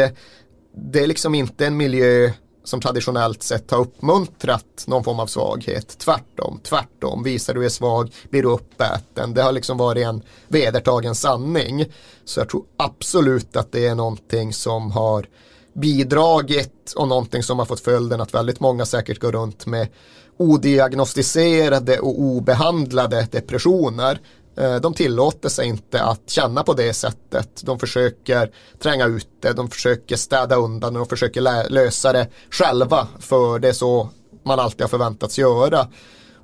[0.76, 2.30] Det är liksom inte en miljö
[2.64, 5.98] som traditionellt sett har uppmuntrat någon form av svaghet.
[5.98, 7.22] Tvärtom, tvärtom.
[7.22, 9.35] Visar du är svag blir du uppäten.
[9.35, 11.87] Det har liksom varit en vedertagen sanning.
[12.24, 15.26] Så jag tror absolut att det är någonting som har
[15.74, 19.88] bidragit och någonting som har fått följden att väldigt många säkert går runt med
[20.37, 24.20] odiagnostiserade och obehandlade depressioner.
[24.57, 27.62] Eh, de tillåter sig inte att känna på det sättet.
[27.64, 28.51] De försöker
[28.83, 33.09] tränga ut det, de försöker städa undan och de försöker lösa det själva.
[33.18, 34.09] För det är så
[34.44, 35.88] man alltid har förväntats göra.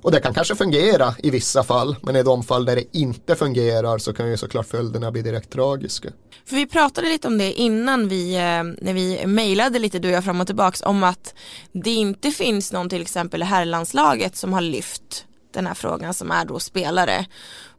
[0.01, 3.35] Och det kan kanske fungera i vissa fall, men i de fall där det inte
[3.35, 6.09] fungerar så kan ju såklart följderna bli direkt tragiska.
[6.45, 10.13] För vi pratade lite om det innan vi, eh, när vi mejlade lite du och
[10.13, 11.33] jag fram och tillbaks om att
[11.71, 16.31] det inte finns någon till exempel i herrlandslaget som har lyft den här frågan som
[16.31, 17.25] är då spelare.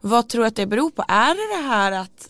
[0.01, 1.05] Vad tror du att det beror på?
[1.07, 2.29] Är det det här att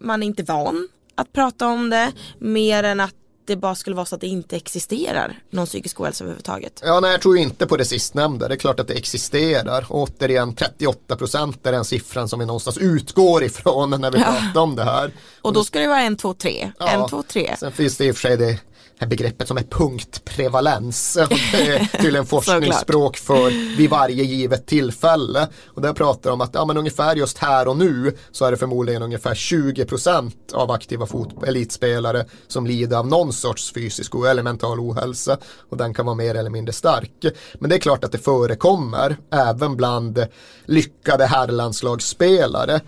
[0.00, 3.14] man är inte van att prata om det mer än att
[3.46, 6.80] det bara skulle vara så att det inte existerar någon psykisk ohälsa överhuvudtaget.
[6.84, 8.48] Ja, nej, jag tror inte på det sistnämnda.
[8.48, 9.86] Det är klart att det existerar.
[9.88, 14.24] Återigen, 38 procent är den siffran som vi någonstans utgår ifrån när vi ja.
[14.24, 15.12] pratar om det här.
[15.42, 16.72] Och då ska det vara en, två, tre.
[16.78, 16.88] Ja.
[16.88, 17.56] En, två, tre.
[17.58, 18.58] Sen finns det i och för sig det
[18.98, 21.14] här begreppet som är punktprevalens.
[21.52, 25.48] Det är tydligen forskningsspråk för vid varje givet tillfälle.
[25.66, 28.50] Och där pratar de om att ja, men ungefär just här och nu så är
[28.50, 31.06] det förmodligen ungefär 20% av aktiva
[31.46, 35.38] elitspelare som lider av någon sorts fysisk eller mental ohälsa.
[35.70, 37.24] Och den kan vara mer eller mindre stark.
[37.54, 40.26] Men det är klart att det förekommer även bland
[40.64, 42.80] lyckade herrlandslagsspelare.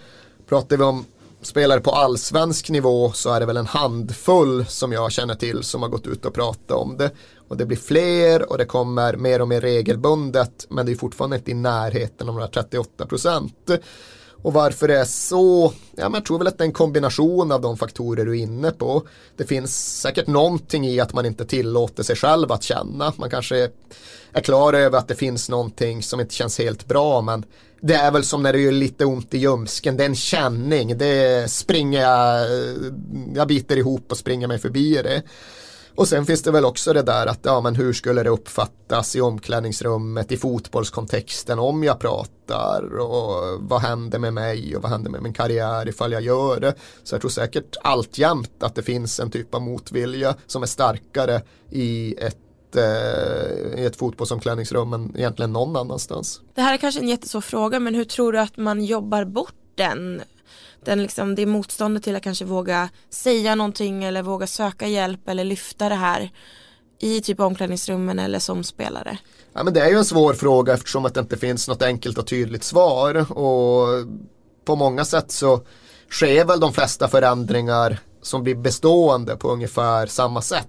[0.48, 1.04] Pratar vi om
[1.46, 5.82] spelare på allsvensk nivå så är det väl en handfull som jag känner till som
[5.82, 7.11] har gått ut och pratat om det.
[7.48, 11.37] Och det blir fler och det kommer mer och mer regelbundet men det är fortfarande
[11.37, 13.70] inte i närheten av de här 38 procent.
[14.42, 17.52] Och varför det är så, ja, men jag tror väl att det är en kombination
[17.52, 19.02] av de faktorer du är inne på.
[19.37, 23.12] Det finns säkert någonting i att man inte tillåter sig själv att känna.
[23.16, 23.70] Man kanske
[24.32, 27.44] är klar över att det finns någonting som inte känns helt bra men
[27.87, 30.99] det är väl som när det gör lite ont i ljumsken, det är en känning,
[30.99, 32.92] det springer jag, eh,
[33.35, 35.22] jag biter ihop och springer mig förbi det.
[35.94, 39.16] Och sen finns det väl också det där att ja, men hur skulle det uppfattas
[39.16, 45.11] i omklädningsrummet i fotbollskontexten om jag pratar och vad händer med mig och vad händer
[45.11, 46.75] med min karriär ifall jag gör det.
[47.05, 51.42] Så jag tror säkert alltjämt att det finns en typ av motvilja som är starkare
[51.70, 52.45] i ett
[53.76, 56.40] i ett fotbollsomklädningsrum än egentligen någon annanstans.
[56.55, 59.55] Det här är kanske en jättesvår fråga men hur tror du att man jobbar bort
[59.74, 60.22] den?
[60.87, 65.44] den liksom, det motståndet till att kanske våga säga någonting eller våga söka hjälp eller
[65.44, 66.31] lyfta det här
[67.00, 69.18] i typ omklädningsrummen eller som spelare?
[69.52, 72.18] Ja, men det är ju en svår fråga eftersom att det inte finns något enkelt
[72.18, 73.87] och tydligt svar och
[74.64, 75.61] på många sätt så
[76.11, 80.68] sker väl de flesta förändringar som blir bestående på ungefär samma sätt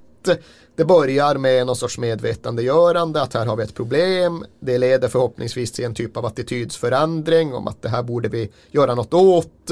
[0.78, 4.46] det börjar med någon sorts medvetandegörande att här har vi ett problem.
[4.60, 8.96] Det leder förhoppningsvis till en typ av attitydsförändring om att det här borde vi göra
[8.96, 9.72] något åt.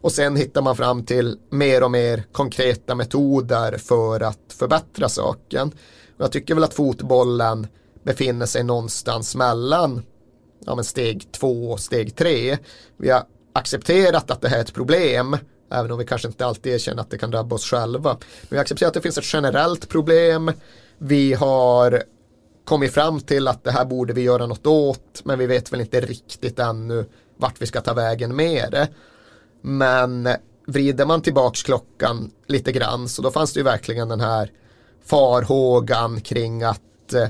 [0.00, 5.68] Och sen hittar man fram till mer och mer konkreta metoder för att förbättra saken.
[6.16, 7.66] Och jag tycker väl att fotbollen
[8.02, 10.02] befinner sig någonstans mellan
[10.66, 12.58] ja, men steg två och steg tre.
[12.96, 15.36] Vi har accepterat att det här är ett problem
[15.70, 18.10] Även om vi kanske inte alltid erkänner att det kan drabba oss själva.
[18.20, 20.52] Men vi accepterar att det finns ett generellt problem.
[20.98, 22.02] Vi har
[22.64, 25.22] kommit fram till att det här borde vi göra något åt.
[25.24, 27.04] Men vi vet väl inte riktigt ännu
[27.36, 28.88] vart vi ska ta vägen med det.
[29.60, 30.28] Men
[30.66, 34.50] vrider man tillbaks klockan lite grann så då fanns det ju verkligen den här
[35.04, 37.28] farhågan kring att eh,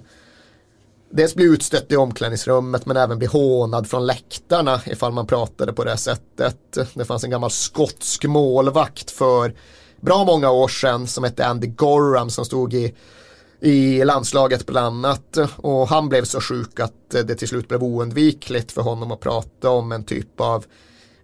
[1.16, 5.85] dels bli utstött i omklädningsrummet men även bli hånad från läktarna ifall man pratade på
[5.85, 6.79] det sättet.
[6.94, 9.55] Det fanns en gammal skotsk målvakt för
[10.00, 12.94] bra många år sedan som hette Andy Gorham som stod i
[13.61, 18.72] i landslaget bland annat och han blev så sjuk att det till slut blev oundvikligt
[18.72, 20.64] för honom att prata om en typ av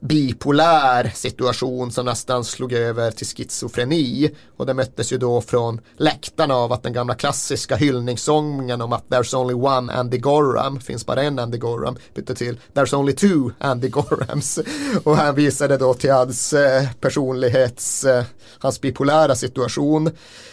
[0.02, 4.30] bipolär situation som nästan slog över till schizofreni.
[4.56, 9.08] Och det möttes ju då från läktarna av att den gamla klassiska hyllningssången om att
[9.08, 13.50] there's only one Andy Gorham, finns bara en Andy Gorham, bytte till there's only two
[13.58, 14.58] Andy Gorhams.
[15.04, 18.24] Och han visade då till hans eh, personlighets, eh,
[18.58, 20.10] hans bipolära situation.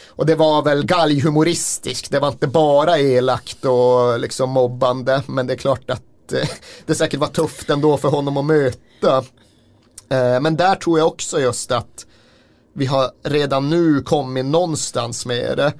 [0.07, 5.53] Och det var väl galghumoristiskt, det var inte bara elakt och liksom mobbande, men det
[5.53, 6.49] är klart att eh,
[6.85, 8.88] det säkert var tufft ändå för honom att möta.
[9.03, 12.05] Eh, men där tror jag också just att
[12.73, 15.73] vi har redan nu kommit någonstans med det.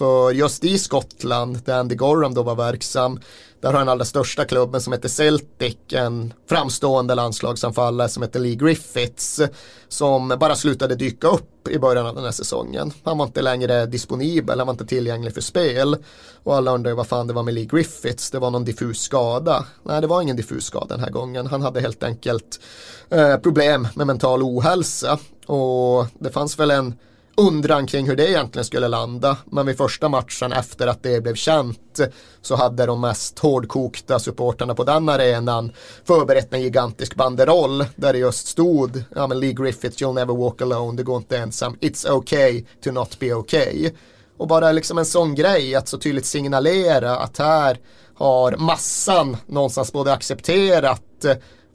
[0.00, 3.20] För just i Skottland, där Andy Gorham då var verksam,
[3.60, 8.54] där har den allra största klubben som heter Celtic en framstående landslagsanfallare som heter Lee
[8.54, 9.40] Griffiths
[9.88, 12.92] som bara slutade dyka upp i början av den här säsongen.
[13.04, 15.96] Han var inte längre disponibel, han var inte tillgänglig för spel.
[16.42, 19.66] Och alla undrar vad fan det var med Lee Griffiths, det var någon diffus skada.
[19.82, 21.46] Nej, det var ingen diffus skada den här gången.
[21.46, 22.60] Han hade helt enkelt
[23.10, 25.18] eh, problem med mental ohälsa.
[25.46, 26.94] Och det fanns väl en
[27.36, 29.36] undran kring hur det egentligen skulle landa.
[29.44, 32.00] Men vid första matchen efter att det blev känt
[32.42, 35.72] så hade de mest hårdkokta supporterna på den arenan
[36.04, 40.62] förberett en gigantisk banderoll där det just stod ja men Lee Griffiths you'll never walk
[40.62, 43.90] alone, det går inte ensam, um, it's okay to not be okay.
[44.36, 47.78] Och bara liksom en sån grej att så tydligt signalera att här
[48.14, 51.24] har massan någonstans både accepterat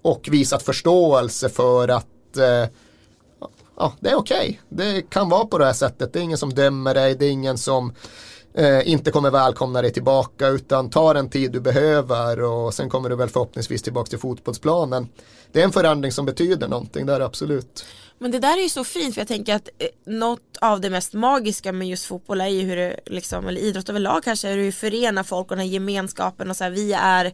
[0.02, 2.70] och visat förståelse för att eh,
[3.78, 4.60] ja, det är okej.
[4.72, 4.94] Okay.
[4.94, 6.14] Det kan vara på det här sättet.
[6.14, 7.94] Det är ingen som dömer dig, det är ingen som
[8.54, 13.10] eh, inte kommer välkomna dig tillbaka utan ta den tid du behöver och sen kommer
[13.10, 15.10] du väl förhoppningsvis tillbaka till fotbollsplanen.
[15.52, 17.86] Det är en förändring som betyder någonting, det är det absolut.
[18.18, 20.90] Men det där är ju så fint för jag tänker att eh, något av det
[20.90, 24.66] mest magiska med just fotboll är ju hur det liksom, eller idrott överlag kanske, hur
[24.66, 27.34] det förenar folk och den här gemenskapen och så här, vi är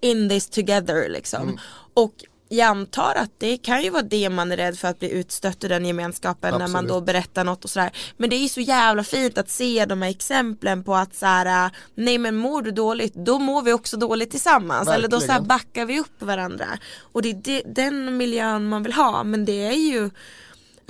[0.00, 1.42] in this together liksom.
[1.42, 1.58] Mm.
[1.94, 2.12] Och
[2.52, 5.64] jag antar att det kan ju vara det man är rädd för att bli utstött
[5.64, 6.68] ur den gemenskapen Absolut.
[6.68, 7.90] när man då berättar något och sådär.
[8.16, 11.70] Men det är ju så jävla fint att se de här exemplen på att såhär,
[11.94, 14.88] nej men mår du dåligt, då mår vi också dåligt tillsammans.
[14.88, 15.12] Verkligen.
[15.12, 16.66] Eller då så backar vi upp varandra.
[17.00, 20.10] Och det är det, den miljön man vill ha, men det är ju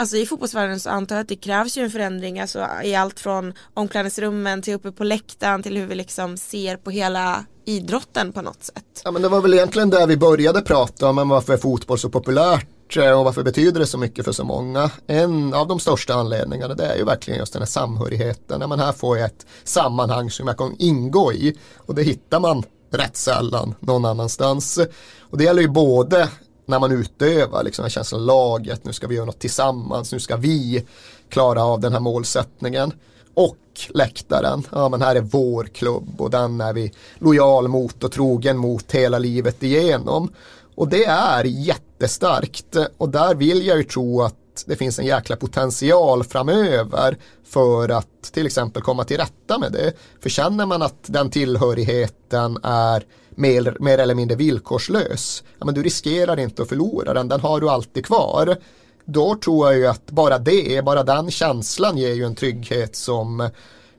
[0.00, 3.20] Alltså i fotbollsvärlden så antar jag att det krävs ju en förändring alltså i allt
[3.20, 8.42] från omklädningsrummen till uppe på läktaren till hur vi liksom ser på hela idrotten på
[8.42, 9.02] något sätt.
[9.04, 12.08] Ja men det var väl egentligen där vi började prata om varför är fotboll så
[12.08, 14.90] populärt eh, och varför betyder det så mycket för så många.
[15.06, 18.68] En av de största anledningarna det är ju verkligen just den här samhörigheten.
[18.68, 22.64] men här får jag ett sammanhang som jag kan ingå i och det hittar man
[22.92, 24.78] rätt sällan någon annanstans.
[25.20, 26.28] Och det gäller ju både
[26.70, 30.20] när man utövar liksom en känsla av laget, nu ska vi göra något tillsammans, nu
[30.20, 30.86] ska vi
[31.28, 32.92] klara av den här målsättningen.
[33.34, 33.56] Och
[33.88, 38.56] läktaren, ja men här är vår klubb och den är vi lojal mot och trogen
[38.56, 40.32] mot hela livet igenom.
[40.74, 44.34] Och det är jättestarkt och där vill jag ju tro att
[44.66, 49.92] det finns en jäkla potential framöver för att till exempel komma till rätta med det.
[50.22, 53.04] För känner man att den tillhörigheten är
[53.40, 57.60] mer, mer eller mindre villkorslös, ja, men du riskerar inte att förlora den, den har
[57.60, 58.56] du alltid kvar.
[59.04, 63.50] Då tror jag ju att bara det, bara den känslan ger ju en trygghet som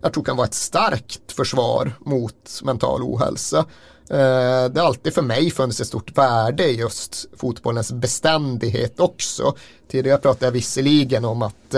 [0.02, 3.58] jag tror kan vara ett starkt försvar mot mental ohälsa.
[4.10, 9.56] Eh, det har alltid för mig funnits ett stort värde i just fotbollens beständighet också.
[9.92, 11.76] Tidigare pratade jag visserligen om att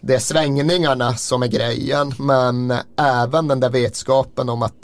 [0.00, 4.82] det är svängningarna som är grejen men även den där vetskapen om att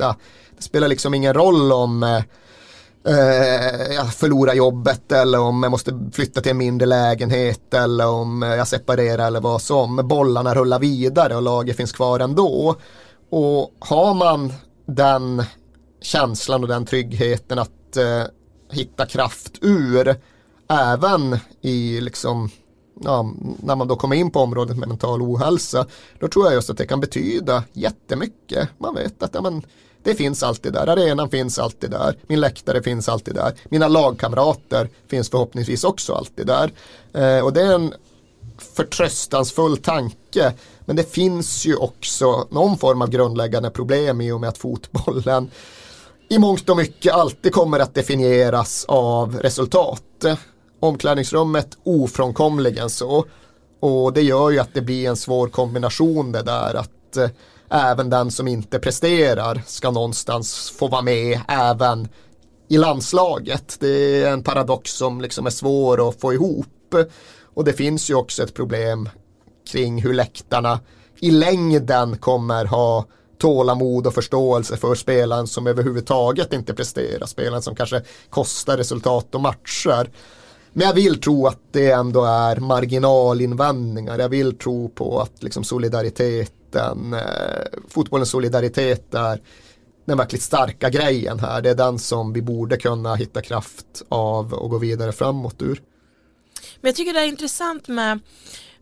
[0.62, 2.22] spelar liksom ingen roll om eh,
[3.94, 8.68] jag förlorar jobbet eller om jag måste flytta till en mindre lägenhet eller om jag
[8.68, 10.08] separerar eller vad som.
[10.08, 12.76] Bollarna rullar vidare och laget finns kvar ändå.
[13.30, 14.52] Och har man
[14.86, 15.42] den
[16.00, 18.22] känslan och den tryggheten att eh,
[18.70, 20.16] hitta kraft ur
[20.68, 22.50] även i liksom
[23.00, 23.32] ja,
[23.62, 25.86] när man då kommer in på området med mental ohälsa
[26.18, 28.68] då tror jag just att det kan betyda jättemycket.
[28.78, 29.62] Man vet att ja, men,
[30.03, 34.88] det finns alltid där, arenan finns alltid där, min läktare finns alltid där, mina lagkamrater
[35.09, 36.72] finns förhoppningsvis också alltid där.
[37.12, 37.94] Eh, och det är en
[38.59, 40.53] förtröstansfull tanke.
[40.84, 45.50] Men det finns ju också någon form av grundläggande problem i och med att fotbollen
[46.28, 50.24] i mångt och mycket alltid kommer att definieras av resultat.
[50.80, 53.24] Omklädningsrummet ofrånkomligen så.
[53.80, 57.28] Och det gör ju att det blir en svår kombination det där att eh,
[57.72, 62.08] även den som inte presterar ska någonstans få vara med även
[62.68, 63.76] i landslaget.
[63.80, 66.94] Det är en paradox som liksom är svår att få ihop.
[67.54, 69.08] Och det finns ju också ett problem
[69.72, 70.80] kring hur läktarna
[71.20, 73.06] i längden kommer ha
[73.38, 77.26] tålamod och förståelse för spelaren som överhuvudtaget inte presterar.
[77.26, 80.10] Spelaren som kanske kostar resultat och matcher.
[80.72, 84.18] Men jag vill tro att det ändå är marginalinvändningar.
[84.18, 87.20] Jag vill tro på att liksom solidaritet den eh,
[87.88, 89.40] fotbollens solidaritet är
[90.04, 91.62] den verkligt starka grejen här.
[91.62, 95.82] Det är den som vi borde kunna hitta kraft av och gå vidare framåt ur.
[96.80, 98.20] Men jag tycker det är intressant med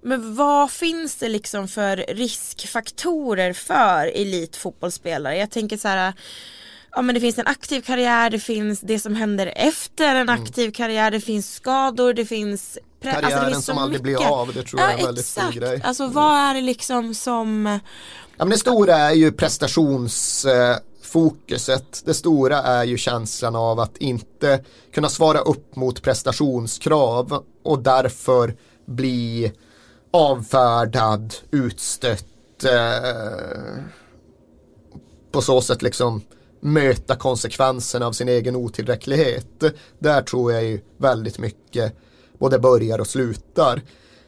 [0.02, 5.36] men vad finns det liksom för riskfaktorer för elitfotbollsspelare?
[5.36, 6.14] Jag tänker så här
[6.92, 10.42] ja men det finns en aktiv karriär, det finns det som händer efter en mm.
[10.42, 14.18] aktiv karriär, det finns skador, det finns Karriären alltså det finns som aldrig mycket.
[14.18, 15.50] blir av, det tror jag är en väldigt exakt.
[15.50, 15.80] stor grej.
[15.84, 17.80] Alltså vad är det liksom som
[18.40, 22.02] Ja men det stora är ju prestationsfokuset.
[22.04, 28.56] Det stora är ju känslan av att inte kunna svara upp mot prestationskrav och därför
[28.86, 29.52] bli
[30.10, 33.82] avfärdad, utstött eh,
[35.32, 36.22] på så sätt liksom
[36.60, 39.64] möta konsekvenserna av sin egen otillräcklighet.
[39.98, 41.96] Där tror jag ju väldigt mycket
[42.40, 43.82] både börjar och slutar.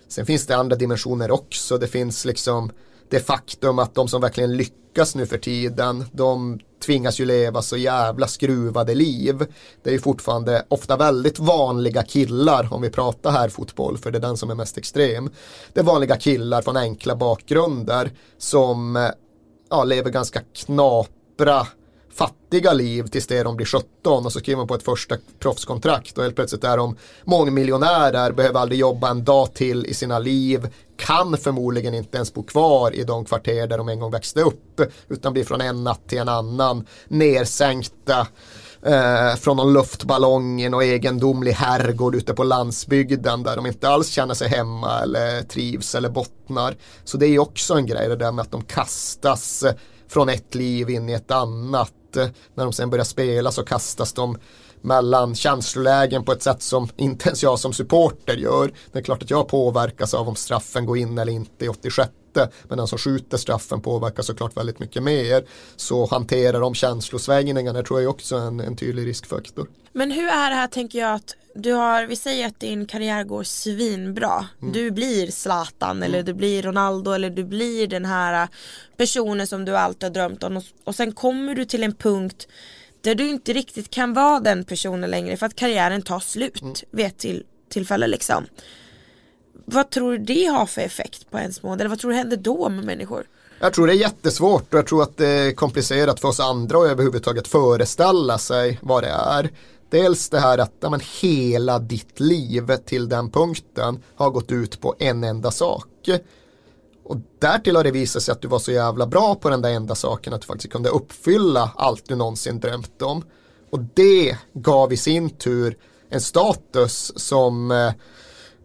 [0.09, 1.79] Sen finns det andra dimensioner också.
[1.79, 2.71] Det finns liksom
[3.09, 7.77] det faktum att de som verkligen lyckas nu för tiden, de tvingas ju leva så
[7.77, 9.47] jävla skruvade liv.
[9.83, 14.19] Det är ju fortfarande ofta väldigt vanliga killar, om vi pratar här fotboll, för det
[14.19, 15.31] är den som är mest extrem.
[15.73, 19.11] Det är vanliga killar från enkla bakgrunder som eh,
[19.71, 21.67] ja, lever ganska knapra
[22.15, 25.17] fattiga liv tills det är de blir 17 och så skriver man på ett första
[25.39, 30.19] proffskontrakt och helt plötsligt är de mångmiljonärer, behöver aldrig jobba en dag till i sina
[30.19, 34.41] liv, kan förmodligen inte ens bo kvar i de kvarter där de en gång växte
[34.41, 38.27] upp utan blir från en natt till en annan nersänkta
[38.83, 44.09] eh, från någon luftballong i någon egendomlig herrgård ute på landsbygden där de inte alls
[44.09, 46.77] känner sig hemma eller trivs eller bottnar.
[47.05, 49.65] Så det är ju också en grej det där med att de kastas
[50.13, 51.93] från ett liv in i ett annat.
[52.55, 54.39] När de sen börjar spela så kastas de
[54.81, 58.73] mellan känslolägen på ett sätt som inte ens jag som supporter gör.
[58.93, 62.11] Det är klart att jag påverkas av om straffen går in eller inte i 86
[62.69, 65.45] men den som skjuter straffen påverkas såklart väldigt mycket mer.
[65.77, 69.69] Så hanterar de känslosvängningarna tror jag också är en, en tydlig riskfaktor.
[69.93, 73.25] Men hur är det här tänker jag att du har, vi säger att din karriär
[73.25, 74.47] går svinbra.
[74.63, 74.73] Mm.
[74.73, 76.03] Du blir Zlatan mm.
[76.03, 78.49] eller du blir Ronaldo eller du blir den här
[78.97, 82.49] personen som du alltid har drömt om och, och sen kommer du till en punkt
[83.01, 86.75] där du inte riktigt kan vara den personen längre för att karriären tar slut mm.
[86.91, 88.47] vid ett till, tillfälle liksom.
[89.65, 92.37] Vad tror du det har för effekt på ens mående eller vad tror du händer
[92.37, 93.27] då med människor?
[93.61, 96.79] Jag tror det är jättesvårt och jag tror att det är komplicerat för oss andra
[96.79, 99.51] att överhuvudtaget föreställa sig vad det är.
[99.91, 104.81] Dels det här att ja, men hela ditt liv till den punkten har gått ut
[104.81, 106.09] på en enda sak.
[107.05, 109.71] Och därtill har det visat sig att du var så jävla bra på den där
[109.71, 113.25] enda saken att du faktiskt kunde uppfylla allt du någonsin drömt om.
[113.71, 115.77] Och det gav i sin tur
[116.09, 117.93] en status som eh,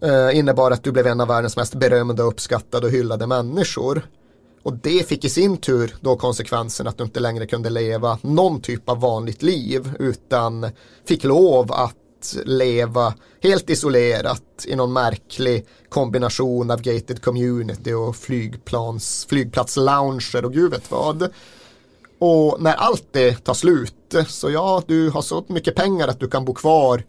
[0.01, 4.01] eh innebar att du blev en av världens mest berömda, uppskattade och hyllade människor.
[4.63, 8.61] Och det fick i sin tur då konsekvensen att du inte längre kunde leva någon
[8.61, 10.69] typ av vanligt liv utan
[11.05, 19.25] fick lov att leva helt isolerat i någon märklig kombination av gated community och flygplans,
[19.29, 21.29] flygplatslounger och gud vet vad.
[22.19, 26.27] Och när allt det tar slut så ja, du har så mycket pengar att du
[26.27, 27.03] kan bo kvar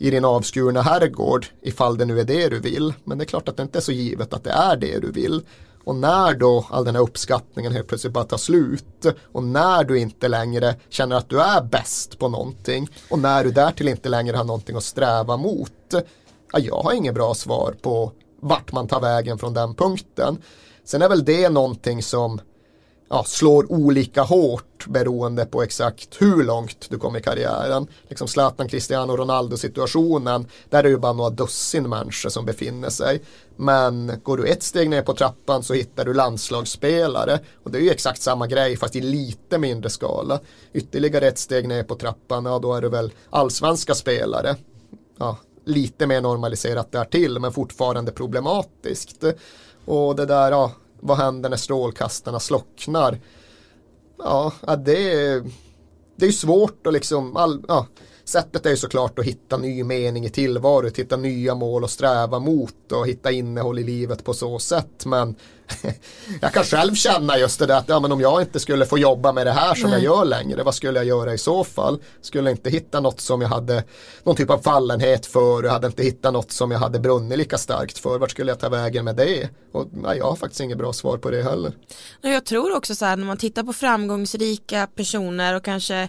[0.00, 2.94] i din avskurna herrgård ifall det nu är det du vill.
[3.04, 5.12] Men det är klart att det inte är så givet att det är det du
[5.12, 5.42] vill.
[5.84, 9.98] Och när då all den här uppskattningen helt plötsligt bara tar slut och när du
[9.98, 14.36] inte längre känner att du är bäst på någonting och när du därtill inte längre
[14.36, 15.72] har någonting att sträva mot.
[16.52, 20.38] Ja, jag har inget bra svar på vart man tar vägen från den punkten.
[20.84, 22.40] Sen är väl det någonting som
[23.10, 27.86] ja, slår olika hårt beroende på exakt hur långt du kom i karriären.
[28.08, 32.90] Liksom Zlatan, Cristiano Ronaldo situationen, där är det ju bara några dussin människor som befinner
[32.90, 33.22] sig.
[33.56, 37.82] Men går du ett steg ner på trappan så hittar du landslagsspelare och det är
[37.82, 40.40] ju exakt samma grej fast i lite mindre skala.
[40.72, 44.56] Ytterligare ett steg ner på trappan, ja då är det väl allsvenska spelare.
[45.18, 49.24] Ja, lite mer normaliserat därtill men fortfarande problematiskt.
[49.84, 53.18] Och det där, ja, vad händer när strålkastarna slocknar?
[54.24, 55.44] Ja, det är,
[56.16, 57.86] det är svårt och liksom, all, ja,
[58.30, 62.38] sättet är ju såklart att hitta ny mening i tillvaron, hitta nya mål att sträva
[62.38, 65.06] mot och hitta innehåll i livet på så sätt.
[65.06, 65.34] Men
[66.40, 68.98] jag kan själv känna just det där att ja, men om jag inte skulle få
[68.98, 69.92] jobba med det här som Nej.
[69.92, 72.02] jag gör längre, vad skulle jag göra i så fall?
[72.20, 73.84] Skulle jag inte hitta något som jag hade
[74.22, 77.58] någon typ av fallenhet för, jag hade inte hittat något som jag hade brunnit lika
[77.58, 79.48] starkt för, vart skulle jag ta vägen med det?
[79.72, 81.72] Och nej, jag har faktiskt inget bra svar på det heller.
[82.20, 86.08] Jag tror också så här när man tittar på framgångsrika personer och kanske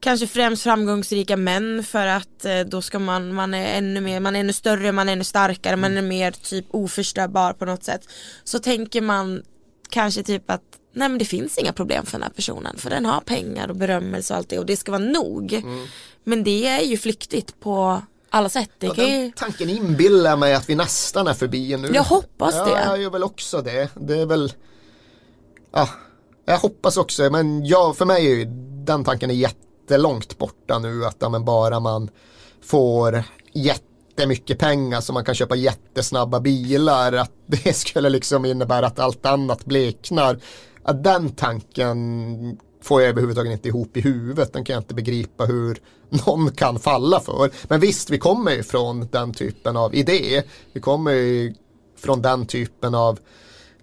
[0.00, 4.36] kanske främst framgångsrika män för att eh, då ska man, man är ännu mer, man
[4.36, 8.08] är ännu större, man är ännu starkare, man är mer typ oförstörbar på något sätt.
[8.44, 9.42] Så tänker man
[9.90, 13.06] kanske typ att nej men det finns inga problem för den här personen för den
[13.06, 15.52] har pengar och berömmelse och allt det och det ska vara nog.
[15.52, 15.86] Mm.
[16.24, 18.70] Men det är ju flyktigt på alla sätt.
[18.78, 19.32] Ja, ju...
[19.36, 21.90] Tanken inbillar mig att vi nästan är förbi nu.
[21.94, 22.70] Jag hoppas ja, det.
[22.70, 23.88] Jag gör väl också det.
[23.94, 24.52] Det är väl,
[25.72, 25.88] ja,
[26.44, 28.44] jag hoppas också, men ja, för mig är ju
[28.84, 32.10] den tanken är jätte jättelångt borta nu att ja, men bara man
[32.62, 33.22] får
[33.52, 39.26] jättemycket pengar så man kan köpa jättesnabba bilar att det skulle liksom innebära att allt
[39.26, 40.38] annat bleknar.
[40.82, 44.52] Att den tanken får jag överhuvudtaget inte ihop i huvudet.
[44.52, 45.78] Den kan jag inte begripa hur
[46.08, 47.50] någon kan falla för.
[47.68, 50.42] Men visst, vi kommer ju från den typen av idé.
[50.72, 51.54] Vi kommer ju
[51.98, 53.18] från den typen av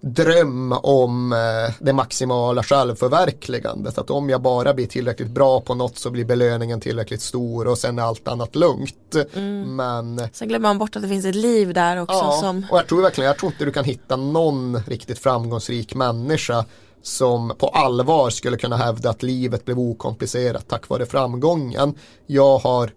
[0.04, 3.98] dröm om eh, det maximala självförverkligandet.
[3.98, 7.78] Att om jag bara blir tillräckligt bra på något så blir belöningen tillräckligt stor och
[7.78, 9.14] sen är allt annat lugnt.
[9.34, 9.76] Mm.
[9.76, 12.14] Men, sen glömmer man bort att det finns ett liv där också.
[12.14, 12.66] Ja, som...
[12.70, 16.64] och jag tror verkligen, jag tror inte du kan hitta någon riktigt framgångsrik människa
[17.02, 21.94] som på allvar skulle kunna hävda att livet blev okomplicerat tack vare framgången.
[22.26, 22.90] Jag har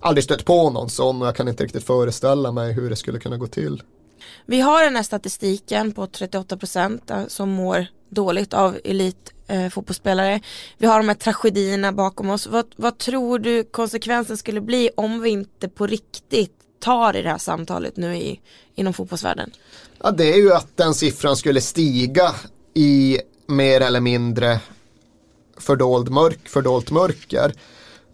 [0.00, 3.18] aldrig stött på någon sån och jag kan inte riktigt föreställa mig hur det skulle
[3.18, 3.82] kunna gå till.
[4.46, 10.40] Vi har den här statistiken på 38% eh, som mår dåligt av elitfotbollsspelare eh.
[10.78, 12.46] Vi har de här tragedierna bakom oss.
[12.46, 17.28] Vad, vad tror du konsekvensen skulle bli om vi inte på riktigt tar i det
[17.28, 18.40] här samtalet nu i,
[18.74, 19.50] inom fotbollsvärlden?
[20.02, 22.34] Ja, det är ju att den siffran skulle stiga
[22.74, 24.60] i mer eller mindre
[25.56, 27.52] fördold mörk, fördolt mörker.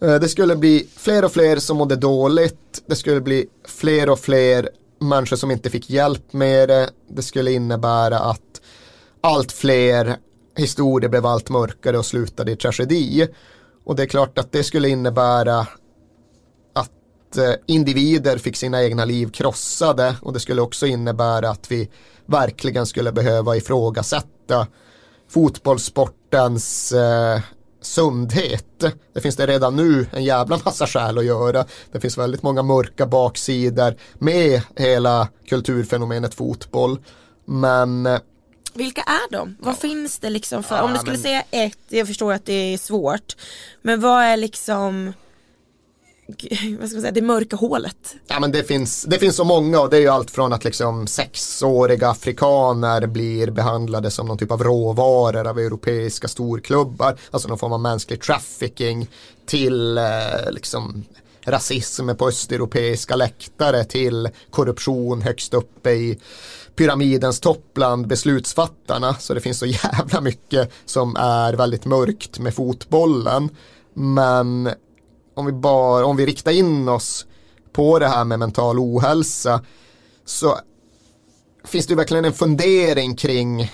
[0.01, 2.83] Eh, det skulle bli fler och fler som mådde dåligt.
[2.85, 4.69] Det skulle bli fler och fler
[4.99, 6.89] människor som inte fick hjälp med det.
[7.07, 8.61] Det skulle innebära att
[9.21, 10.17] allt fler
[10.55, 13.27] historier blev allt mörkare och slutade i tragedi.
[13.83, 15.59] Och det är klart att det skulle innebära
[16.73, 21.89] att eh, individer fick sina egna liv krossade och det skulle också innebära att vi
[22.25, 24.67] verkligen skulle behöva ifrågasätta
[25.29, 27.39] fotbollssportens eh,
[27.81, 28.83] sundhet.
[29.13, 31.65] Det finns det redan nu en jävla massa skäl att göra.
[31.91, 36.99] Det finns väldigt många mörka baksidor med hela kulturfenomenet fotboll.
[37.45, 38.07] Men
[38.73, 39.57] vilka är de?
[39.59, 41.21] Vad finns det liksom för, ja, om du skulle men...
[41.21, 43.35] säga ett, jag förstår att det är svårt,
[43.81, 45.13] men vad är liksom
[46.79, 48.15] vad ska man säga, det mörka hålet.
[48.27, 50.63] Ja men det finns, det finns så många och det är ju allt från att
[50.63, 57.57] liksom sexåriga afrikaner blir behandlade som någon typ av råvaror av europeiska storklubbar, alltså någon
[57.57, 59.07] form av mänsklig trafficking
[59.45, 60.03] till eh,
[60.51, 61.03] liksom
[61.41, 66.19] rasism på östeuropeiska läktare till korruption högst uppe i
[66.75, 69.15] pyramidens topp bland beslutsfattarna.
[69.15, 73.49] Så det finns så jävla mycket som är väldigt mörkt med fotbollen.
[73.93, 74.69] Men
[75.39, 77.25] om vi, bara, om vi riktar in oss
[77.73, 79.61] på det här med mental ohälsa
[80.25, 80.59] så
[81.65, 83.71] finns det verkligen en fundering kring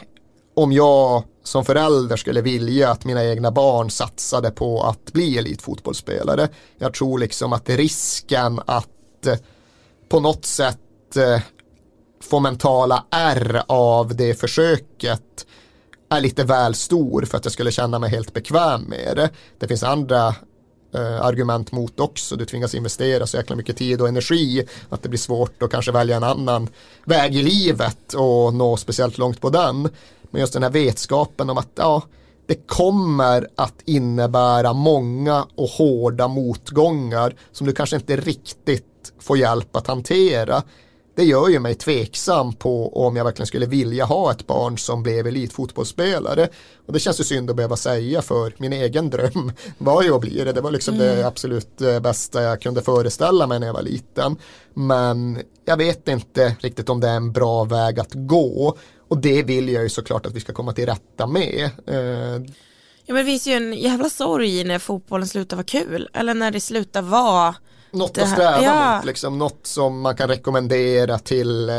[0.55, 6.49] om jag som förälder skulle vilja att mina egna barn satsade på att bli elitfotbollsspelare.
[6.77, 9.35] Jag tror liksom att risken att eh,
[10.09, 11.41] på något sätt eh,
[12.21, 15.45] få mentala R av det försöket
[16.09, 19.29] är lite väl stor för att jag skulle känna mig helt bekväm med det.
[19.59, 20.35] Det finns andra
[20.95, 22.35] Eh, argument mot också.
[22.35, 25.91] Du tvingas investera så jäkla mycket tid och energi att det blir svårt att kanske
[25.91, 26.67] välja en annan
[27.05, 29.89] väg i livet och nå speciellt långt på den.
[30.31, 32.01] Men just den här vetskapen om att ja,
[32.45, 39.75] det kommer att innebära många och hårda motgångar som du kanske inte riktigt får hjälp
[39.75, 40.63] att hantera
[41.15, 45.03] det gör ju mig tveksam på om jag verkligen skulle vilja ha ett barn som
[45.03, 46.47] blev elitfotbollsspelare.
[46.85, 50.21] Och det känns ju synd att behöva säga för min egen dröm var ju att
[50.21, 50.53] bli det.
[50.53, 51.07] Det var liksom mm.
[51.07, 54.35] det absolut eh, bästa jag kunde föreställa mig när jag var liten.
[54.73, 58.77] Men jag vet inte riktigt om det är en bra väg att gå.
[59.07, 61.69] Och det vill jag ju såklart att vi ska komma till rätta med.
[61.87, 62.41] Eh,
[63.05, 66.09] ja men det finns ju en jävla sorg när fotbollen slutar vara kul.
[66.13, 67.55] Eller när det slutar vara
[67.95, 68.95] något att sträva ja.
[68.95, 71.75] mot, liksom, något som man kan rekommendera till eh,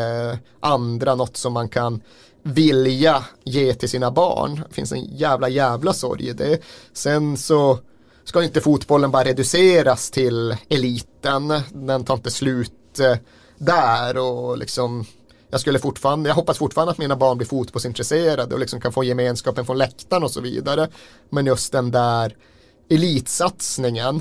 [0.60, 2.00] andra, något som man kan
[2.42, 4.62] vilja ge till sina barn.
[4.68, 6.60] Det finns en jävla jävla sorg i det.
[6.92, 7.78] Sen så
[8.24, 11.60] ska inte fotbollen bara reduceras till eliten.
[11.72, 13.16] Den tar inte slut eh,
[13.58, 15.04] där och liksom
[15.50, 19.04] jag skulle fortfarande, jag hoppas fortfarande att mina barn blir fotbollsintresserade och liksom kan få
[19.04, 20.88] gemenskapen från läktaren och så vidare.
[21.30, 22.36] Men just den där
[22.90, 24.20] elitsatsningen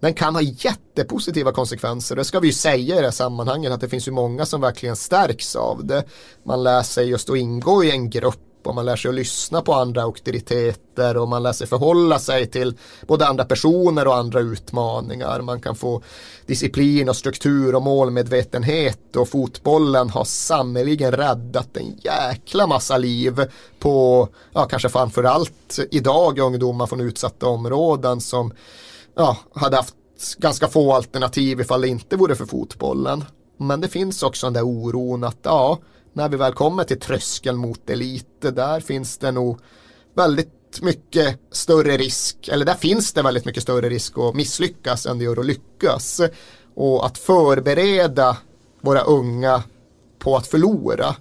[0.00, 2.16] den kan ha jättepositiva konsekvenser.
[2.16, 4.60] Det ska vi ju säga i det här sammanhanget att det finns ju många som
[4.60, 6.04] verkligen stärks av det.
[6.44, 9.62] Man lär sig just att ingå i en grupp och man lär sig att lyssna
[9.62, 12.74] på andra auktoriteter och man lär sig förhålla sig till
[13.06, 15.40] både andra personer och andra utmaningar.
[15.40, 16.02] Man kan få
[16.46, 24.28] disciplin och struktur och målmedvetenhet och fotbollen har sannerligen räddat en jäkla massa liv på,
[24.52, 28.52] ja kanske framförallt idag ungdomar från utsatta områden som
[29.16, 29.94] ja, hade haft
[30.38, 33.24] ganska få alternativ ifall det inte vore för fotbollen.
[33.56, 35.78] Men det finns också den där oron att ja,
[36.12, 39.58] när vi väl kommer till tröskeln mot elit, där finns det nog
[40.14, 45.18] väldigt mycket större risk, eller där finns det väldigt mycket större risk att misslyckas än
[45.18, 46.20] det gör att lyckas.
[46.74, 48.36] Och att förbereda
[48.80, 49.62] våra unga
[50.18, 51.16] på att förlora,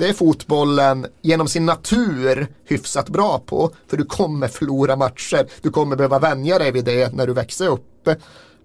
[0.00, 3.70] det är fotbollen genom sin natur hyfsat bra på.
[3.86, 5.46] För du kommer förlora matcher.
[5.62, 8.08] Du kommer behöva vänja dig vid det när du växer upp.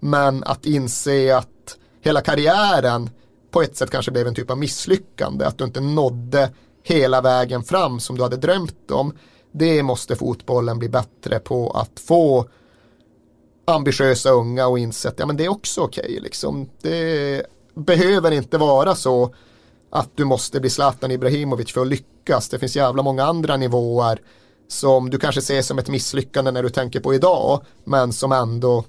[0.00, 3.10] Men att inse att hela karriären
[3.50, 5.44] på ett sätt kanske blev en typ av misslyckande.
[5.44, 6.50] Att du inte nådde
[6.82, 9.12] hela vägen fram som du hade drömt om.
[9.52, 12.48] Det måste fotbollen bli bättre på att få
[13.64, 16.04] ambitiösa unga och inse att ja, men det är också okej.
[16.04, 16.68] Okay, liksom.
[16.82, 17.42] Det
[17.74, 19.34] behöver inte vara så
[19.96, 22.48] att du måste bli Zlatan Ibrahimovic för att lyckas.
[22.48, 24.20] Det finns jävla många andra nivåer
[24.68, 28.84] som du kanske ser som ett misslyckande när du tänker på idag, men som ändå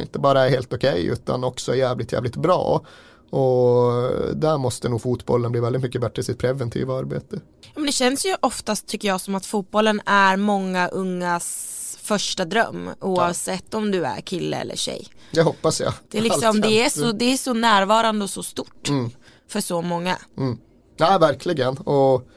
[0.00, 2.82] inte bara är helt okej okay, utan också är jävligt, jävligt bra.
[3.30, 3.92] Och
[4.34, 7.40] där måste nog fotbollen bli väldigt mycket bättre i sitt preventiva arbete.
[7.74, 12.90] Men det känns ju oftast tycker jag som att fotbollen är många ungas första dröm
[13.00, 13.78] oavsett ja.
[13.78, 15.08] om du är kille eller tjej.
[15.32, 15.92] Det hoppas jag.
[16.08, 19.10] Det är, liksom, det är, så, det är så närvarande och så stort mm
[19.50, 20.18] för så många.
[20.38, 20.58] Mm.
[20.96, 21.78] Ja, verkligen.
[21.78, 22.28] Och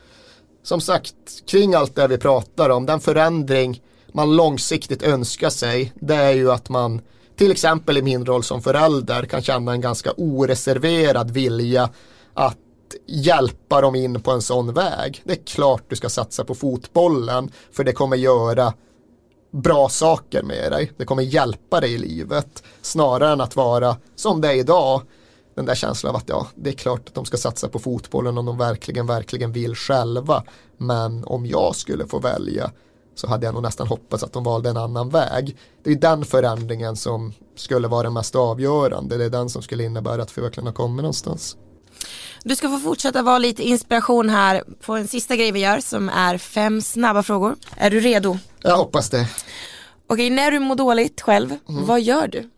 [0.64, 6.16] som sagt, kring allt det vi pratar om, den förändring man långsiktigt önskar sig, det
[6.16, 7.02] är ju att man
[7.36, 11.90] till exempel i min roll som förälder kan känna en ganska oreserverad vilja
[12.34, 12.58] att
[13.08, 15.22] hjälpa dem in på en sån väg.
[15.24, 18.74] Det är klart du ska satsa på fotbollen för det kommer göra
[19.52, 20.92] bra saker med dig.
[20.98, 25.02] Det kommer hjälpa dig i livet snarare än att vara som det är idag.
[25.56, 28.38] Den där känslan av att ja, det är klart att de ska satsa på fotbollen
[28.38, 30.44] om de verkligen, verkligen vill själva.
[30.78, 32.72] Men om jag skulle få välja
[33.16, 35.58] så hade jag nog nästan hoppats att de valde en annan väg.
[35.84, 39.18] Det är den förändringen som skulle vara den mest avgörande.
[39.18, 41.58] Det är den som skulle innebära att vi verkligen har kommit någonstans.
[42.44, 46.10] Du ska få fortsätta vara lite inspiration här på en sista grej vi gör som
[46.10, 47.56] är fem snabba frågor.
[47.78, 48.38] Är du redo?
[48.62, 49.30] Jag hoppas det.
[50.08, 51.86] Okej, när du mår dåligt själv, mm.
[51.86, 52.50] vad gör du?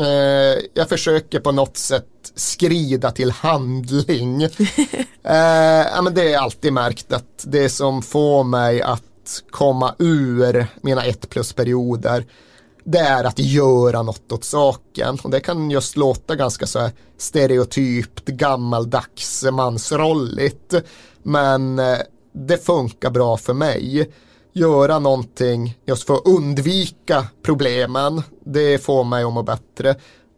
[0.00, 4.42] Eh, jag försöker på något sätt skrida till handling.
[5.22, 9.02] eh, ja, men det är alltid märkt att det som får mig att
[9.50, 12.24] komma ur mina ett plus perioder
[12.84, 15.18] det är att göra något åt saken.
[15.22, 20.74] Och det kan just låta ganska så stereotypt, gammaldags, mansrolligt.
[21.22, 21.98] Men eh,
[22.32, 24.12] det funkar bra för mig.
[24.54, 29.94] Göra någonting just för att undvika problemen, det får mig att må bättre.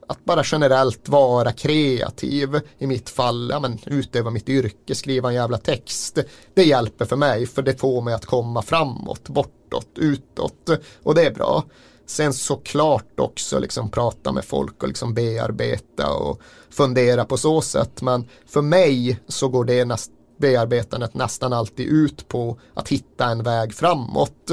[0.08, 5.34] Att bara generellt vara kreativ, i mitt fall, ja, men, utöva mitt yrke, skriva en
[5.34, 6.18] jävla text.
[6.54, 10.70] Det hjälper för mig, för det får mig att komma framåt, bortåt, utåt.
[11.02, 11.64] Och det är bra.
[12.06, 16.40] Sen såklart också liksom prata med folk och liksom bearbeta och
[16.70, 18.02] fundera på så sätt.
[18.02, 23.42] Men för mig så går det näst, bearbetandet nästan alltid ut på att hitta en
[23.42, 24.50] väg framåt.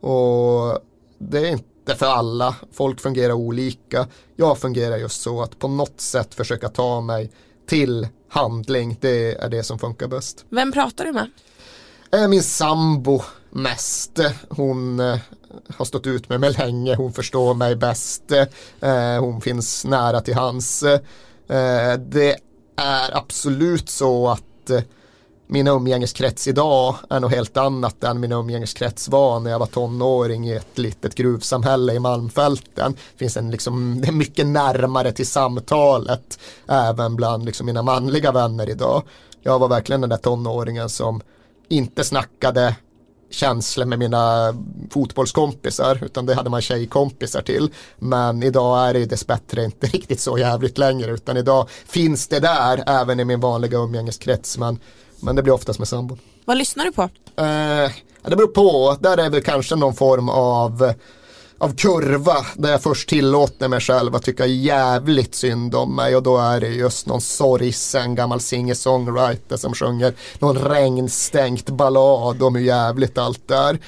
[0.00, 0.78] Och
[1.18, 2.56] det är inte för alla.
[2.72, 4.06] Folk fungerar olika.
[4.36, 7.30] Jag fungerar just så att på något sätt försöka ta mig
[7.66, 8.98] till handling.
[9.00, 10.44] Det är det som funkar bäst.
[10.48, 11.30] Vem pratar du med?
[12.12, 14.20] Eh, min sambo mest.
[14.48, 15.18] Hon eh,
[15.76, 18.32] har stått ut med mig länge, hon förstår mig bäst,
[18.80, 20.84] eh, hon finns nära till hans.
[21.98, 22.36] Det
[22.76, 24.70] är absolut så att
[25.54, 30.48] min umgängeskrets idag är något helt annat än min umgängeskrets var när jag var tonåring
[30.48, 32.92] i ett litet gruvsamhälle i Malmfälten.
[32.92, 36.38] Det finns en liksom, det är mycket närmare till samtalet
[36.68, 39.02] även bland liksom mina manliga vänner idag.
[39.42, 41.20] Jag var verkligen den där tonåringen som
[41.68, 42.76] inte snackade
[43.30, 44.54] känslor med mina
[44.90, 47.70] fotbollskompisar utan det hade man tjejkompisar till.
[47.98, 52.84] Men idag är det dessbättre inte riktigt så jävligt längre utan idag finns det där
[52.86, 54.78] även i min vanliga umgängeskrets men,
[55.24, 56.18] men det blir oftast med sambon.
[56.44, 57.02] Vad lyssnar du på?
[57.02, 57.90] Eh,
[58.22, 60.94] det beror på, där är väl kanske någon form av
[61.58, 66.22] av kurva där jag först tillåter mig själv att tycka jävligt synd om mig och
[66.22, 72.62] då är det just någon sorgsen gammal singer-songwriter som sjunger någon regnstänkt ballad om hur
[72.62, 73.78] jävligt allt är.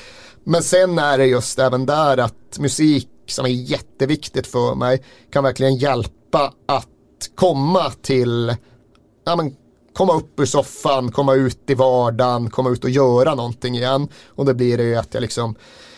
[0.44, 5.44] Men sen är det just även där att musik som är jätteviktigt för mig kan
[5.44, 6.86] verkligen hjälpa att
[7.34, 8.56] komma till
[9.24, 9.56] ja, men,
[9.96, 14.08] komma upp ur soffan, komma ut i vardagen, komma ut och göra någonting igen.
[14.28, 15.54] Och då blir det ju att jag liksom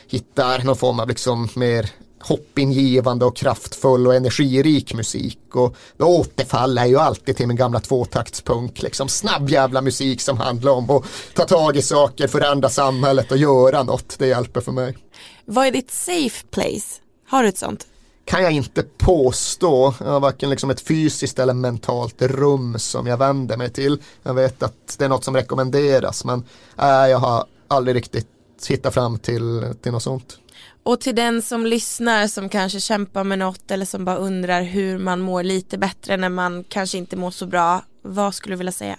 [0.06, 1.90] hittar någon form av liksom mer
[2.20, 7.80] hoppingivande och kraftfull och energirik musik och då återfaller jag ju alltid till min gamla
[7.80, 13.32] tvåtaktspunk liksom snabb jävla musik som handlar om att ta tag i saker, förändra samhället
[13.32, 14.96] och göra något, det hjälper för mig.
[15.44, 17.00] Vad är ditt safe place?
[17.28, 17.86] Har du ett sånt?
[18.28, 19.94] Kan jag inte påstå.
[20.00, 24.02] Jag har varken liksom ett fysiskt eller mentalt rum som jag vänder mig till.
[24.22, 26.44] Jag vet att det är något som rekommenderas men
[26.78, 28.26] äh, jag har aldrig riktigt
[28.68, 30.38] hitta fram till, till något sånt.
[30.82, 34.98] Och till den som lyssnar som kanske kämpar med något eller som bara undrar hur
[34.98, 37.84] man mår lite bättre när man kanske inte mår så bra.
[38.02, 38.98] Vad skulle du vilja säga?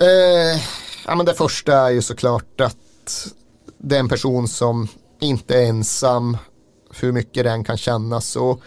[0.00, 0.62] Eh,
[1.06, 3.26] ja, men det första är ju såklart att
[3.78, 4.88] det är en person som
[5.20, 6.36] inte är ensam
[7.00, 8.62] hur mycket den kan kännas så.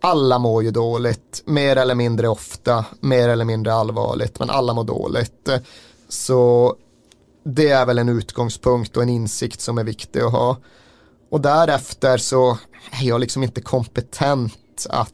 [0.00, 4.84] Alla mår ju dåligt, mer eller mindre ofta, mer eller mindre allvarligt, men alla mår
[4.84, 5.48] dåligt.
[6.08, 6.74] Så
[7.44, 10.56] det är väl en utgångspunkt och en insikt som är viktig att ha.
[11.30, 12.58] Och därefter så
[12.90, 15.12] är jag liksom inte kompetent att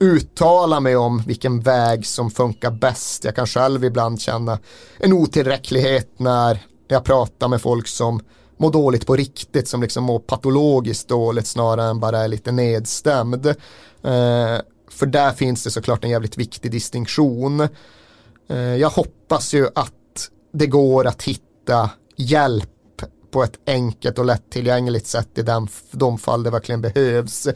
[0.00, 3.24] uttala mig om vilken väg som funkar bäst.
[3.24, 4.58] Jag kan själv ibland känna
[4.98, 6.58] en otillräcklighet när
[6.88, 8.20] jag pratar med folk som
[8.62, 13.46] må dåligt på riktigt, som liksom mår patologiskt dåligt snarare än bara är lite nedstämd.
[13.46, 14.58] Eh,
[14.90, 17.60] för där finns det såklart en jävligt viktig distinktion.
[18.48, 22.68] Eh, jag hoppas ju att det går att hitta hjälp
[23.32, 27.48] på ett enkelt och lättillgängligt sätt i den, de fall det verkligen behövs.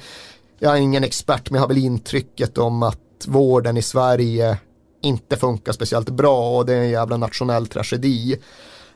[0.58, 4.58] Jag är ingen expert men jag har väl intrycket om att vården i Sverige
[5.02, 8.32] inte funkar speciellt bra och det är en jävla nationell tragedi.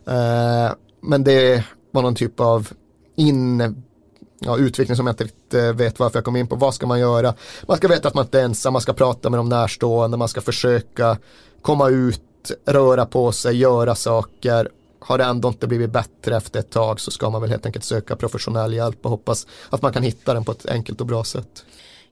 [0.07, 2.69] Eh, men det var någon typ av
[3.17, 3.83] in
[4.41, 6.57] ja, utveckling som jag inte riktigt eh, vet varför jag kom in på.
[6.57, 7.35] Vad ska man göra?
[7.69, 10.29] Man ska veta att man inte är ensam, man ska prata med de närstående, man
[10.29, 11.19] ska försöka
[11.63, 14.69] komma ut, röra på sig, göra saker.
[15.01, 17.85] Har det ändå inte blivit bättre efter ett tag så ska man väl helt enkelt
[17.85, 21.25] söka professionell hjälp och hoppas att man kan hitta den på ett enkelt och bra
[21.25, 21.65] sätt.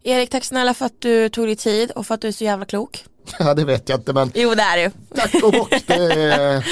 [0.02, 2.44] Erik, tack snälla för att du tog dig tid och för att du är så
[2.44, 3.04] jävla klok.
[3.38, 4.90] Ja, det vet jag inte men Jo, det är du.
[5.16, 5.74] tack och bock.
[5.86, 6.62] Det,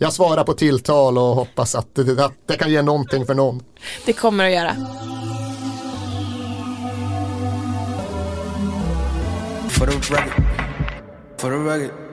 [0.00, 3.62] jag svarar på tilltal och hoppas att det, att det kan ge någonting för någon.
[4.06, 4.76] Det kommer att göra.
[9.70, 10.44] For the record,
[11.38, 12.05] for the record.